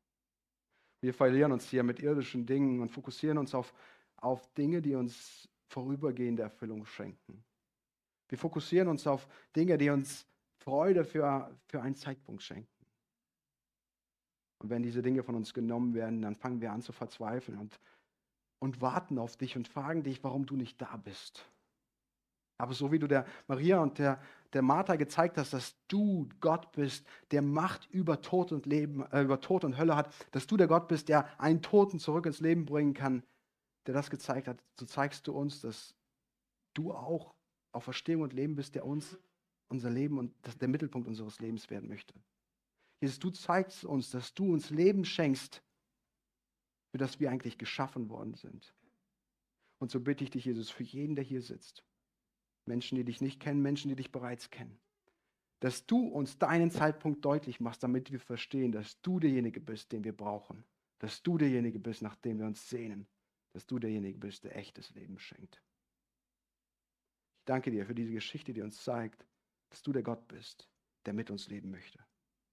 Wir 1.02 1.14
verlieren 1.14 1.52
uns 1.52 1.68
hier 1.68 1.82
mit 1.82 2.00
irdischen 2.00 2.46
Dingen 2.46 2.80
und 2.80 2.90
fokussieren 2.90 3.38
uns 3.38 3.54
auf 3.54 3.74
auf 4.20 4.52
Dinge, 4.54 4.82
die 4.82 4.94
uns 4.94 5.48
vorübergehende 5.68 6.42
Erfüllung 6.42 6.84
schenken. 6.84 7.44
Wir 8.28 8.38
fokussieren 8.38 8.88
uns 8.88 9.06
auf 9.06 9.26
Dinge, 9.56 9.78
die 9.78 9.90
uns 9.90 10.26
Freude 10.58 11.04
für, 11.04 11.56
für 11.66 11.82
einen 11.82 11.96
Zeitpunkt 11.96 12.42
schenken. 12.42 12.68
Und 14.58 14.68
wenn 14.68 14.82
diese 14.82 15.02
Dinge 15.02 15.22
von 15.22 15.34
uns 15.34 15.54
genommen 15.54 15.94
werden, 15.94 16.22
dann 16.22 16.36
fangen 16.36 16.60
wir 16.60 16.70
an 16.70 16.82
zu 16.82 16.92
verzweifeln 16.92 17.58
und, 17.58 17.80
und 18.60 18.80
warten 18.80 19.18
auf 19.18 19.36
dich 19.36 19.56
und 19.56 19.66
fragen 19.66 20.04
dich, 20.04 20.22
warum 20.22 20.46
du 20.46 20.54
nicht 20.54 20.80
da 20.80 20.96
bist. 20.96 21.44
Aber 22.58 22.74
so 22.74 22.92
wie 22.92 22.98
du 22.98 23.06
der 23.06 23.26
Maria 23.48 23.80
und 23.80 23.98
der, 23.98 24.20
der 24.52 24.60
Martha 24.60 24.96
gezeigt 24.96 25.38
hast, 25.38 25.54
dass 25.54 25.74
du 25.88 26.28
Gott 26.40 26.70
bist, 26.72 27.06
der 27.30 27.40
Macht 27.40 27.88
über 27.90 28.20
Tod 28.20 28.52
und 28.52 28.66
Leben, 28.66 29.02
äh, 29.12 29.22
über 29.22 29.40
Tod 29.40 29.64
und 29.64 29.78
Hölle 29.78 29.96
hat, 29.96 30.12
dass 30.32 30.46
du 30.46 30.58
der 30.58 30.68
Gott 30.68 30.86
bist, 30.86 31.08
der 31.08 31.40
einen 31.40 31.62
Toten 31.62 31.98
zurück 31.98 32.26
ins 32.26 32.40
Leben 32.40 32.66
bringen 32.66 32.92
kann, 32.92 33.22
der 33.86 33.94
das 33.94 34.10
gezeigt 34.10 34.46
hat, 34.46 34.62
so 34.78 34.84
zeigst 34.84 35.26
du 35.26 35.32
uns, 35.32 35.62
dass 35.62 35.94
du 36.74 36.92
auch 36.92 37.34
auf 37.72 37.84
Verstehung 37.84 38.22
und 38.22 38.34
Leben 38.34 38.56
bist, 38.56 38.74
der 38.74 38.84
uns 38.84 39.18
unser 39.68 39.88
Leben 39.88 40.18
und 40.18 40.34
das 40.42 40.58
der 40.58 40.68
Mittelpunkt 40.68 41.08
unseres 41.08 41.40
Lebens 41.40 41.70
werden 41.70 41.88
möchte. 41.88 42.12
Jesus, 43.00 43.18
du 43.18 43.30
zeigst 43.30 43.84
uns, 43.84 44.10
dass 44.10 44.34
du 44.34 44.52
uns 44.52 44.68
Leben 44.68 45.04
schenkst, 45.04 45.62
für 46.90 46.98
das 46.98 47.20
wir 47.20 47.30
eigentlich 47.30 47.58
geschaffen 47.58 48.08
worden 48.08 48.34
sind. 48.34 48.74
Und 49.78 49.90
so 49.90 50.00
bitte 50.00 50.24
ich 50.24 50.30
dich, 50.30 50.44
Jesus, 50.44 50.70
für 50.70 50.82
jeden, 50.82 51.14
der 51.14 51.24
hier 51.24 51.42
sitzt, 51.42 51.84
Menschen, 52.66 52.96
die 52.96 53.04
dich 53.04 53.20
nicht 53.20 53.40
kennen, 53.40 53.62
Menschen, 53.62 53.88
die 53.88 53.96
dich 53.96 54.12
bereits 54.12 54.50
kennen, 54.50 54.78
dass 55.60 55.86
du 55.86 56.06
uns 56.06 56.38
deinen 56.38 56.70
Zeitpunkt 56.70 57.24
deutlich 57.24 57.60
machst, 57.60 57.82
damit 57.82 58.10
wir 58.10 58.20
verstehen, 58.20 58.72
dass 58.72 59.00
du 59.00 59.20
derjenige 59.20 59.60
bist, 59.60 59.92
den 59.92 60.04
wir 60.04 60.16
brauchen, 60.16 60.64
dass 60.98 61.22
du 61.22 61.38
derjenige 61.38 61.78
bist, 61.78 62.02
nach 62.02 62.16
dem 62.16 62.38
wir 62.38 62.46
uns 62.46 62.68
sehnen, 62.68 63.06
dass 63.52 63.66
du 63.66 63.78
derjenige 63.78 64.18
bist, 64.18 64.44
der 64.44 64.56
echtes 64.56 64.90
Leben 64.90 65.18
schenkt. 65.18 65.62
Ich 67.38 67.44
danke 67.46 67.70
dir 67.70 67.86
für 67.86 67.94
diese 67.94 68.12
Geschichte, 68.12 68.52
die 68.52 68.62
uns 68.62 68.82
zeigt, 68.82 69.26
dass 69.70 69.82
du 69.82 69.92
der 69.92 70.02
Gott 70.02 70.28
bist, 70.28 70.68
der 71.06 71.14
mit 71.14 71.30
uns 71.30 71.48
leben 71.48 71.70
möchte, 71.70 71.98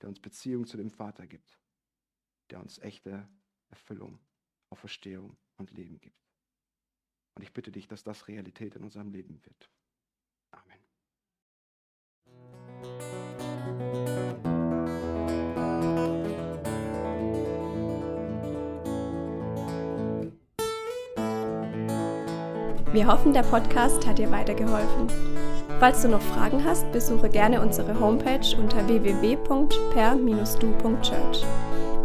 der 0.02 0.10
uns 0.10 0.20
Beziehung 0.20 0.66
zu 0.66 0.78
dem 0.78 0.90
Vater 0.90 1.28
gibt, 1.28 1.60
der 2.50 2.62
uns 2.62 2.80
echte 2.80 3.28
Erfüllung, 3.70 4.20
Auferstehung 4.70 5.36
und 5.58 5.72
Leben 5.72 6.00
gibt. 6.00 6.16
Und 7.36 7.44
ich 7.44 7.54
bitte 7.54 7.72
dich, 7.72 7.88
dass 7.88 8.04
das 8.04 8.28
Realität 8.28 8.76
in 8.76 8.84
unserem 8.84 9.12
Leben 9.12 9.42
wird. 9.44 9.70
Amen. 10.52 10.80
Wir 22.94 23.06
hoffen, 23.06 23.34
der 23.34 23.44
Podcast 23.44 24.08
hat 24.08 24.18
dir 24.18 24.32
weitergeholfen. 24.32 25.10
Falls 25.80 26.02
du 26.02 26.08
noch 26.08 26.22
Fragen 26.22 26.64
hast, 26.64 26.92
besuche 26.92 27.30
gerne 27.30 27.62
unsere 27.62 28.00
Homepage 28.00 28.58
unter 28.58 28.88
www.per-du.church. 28.88 31.67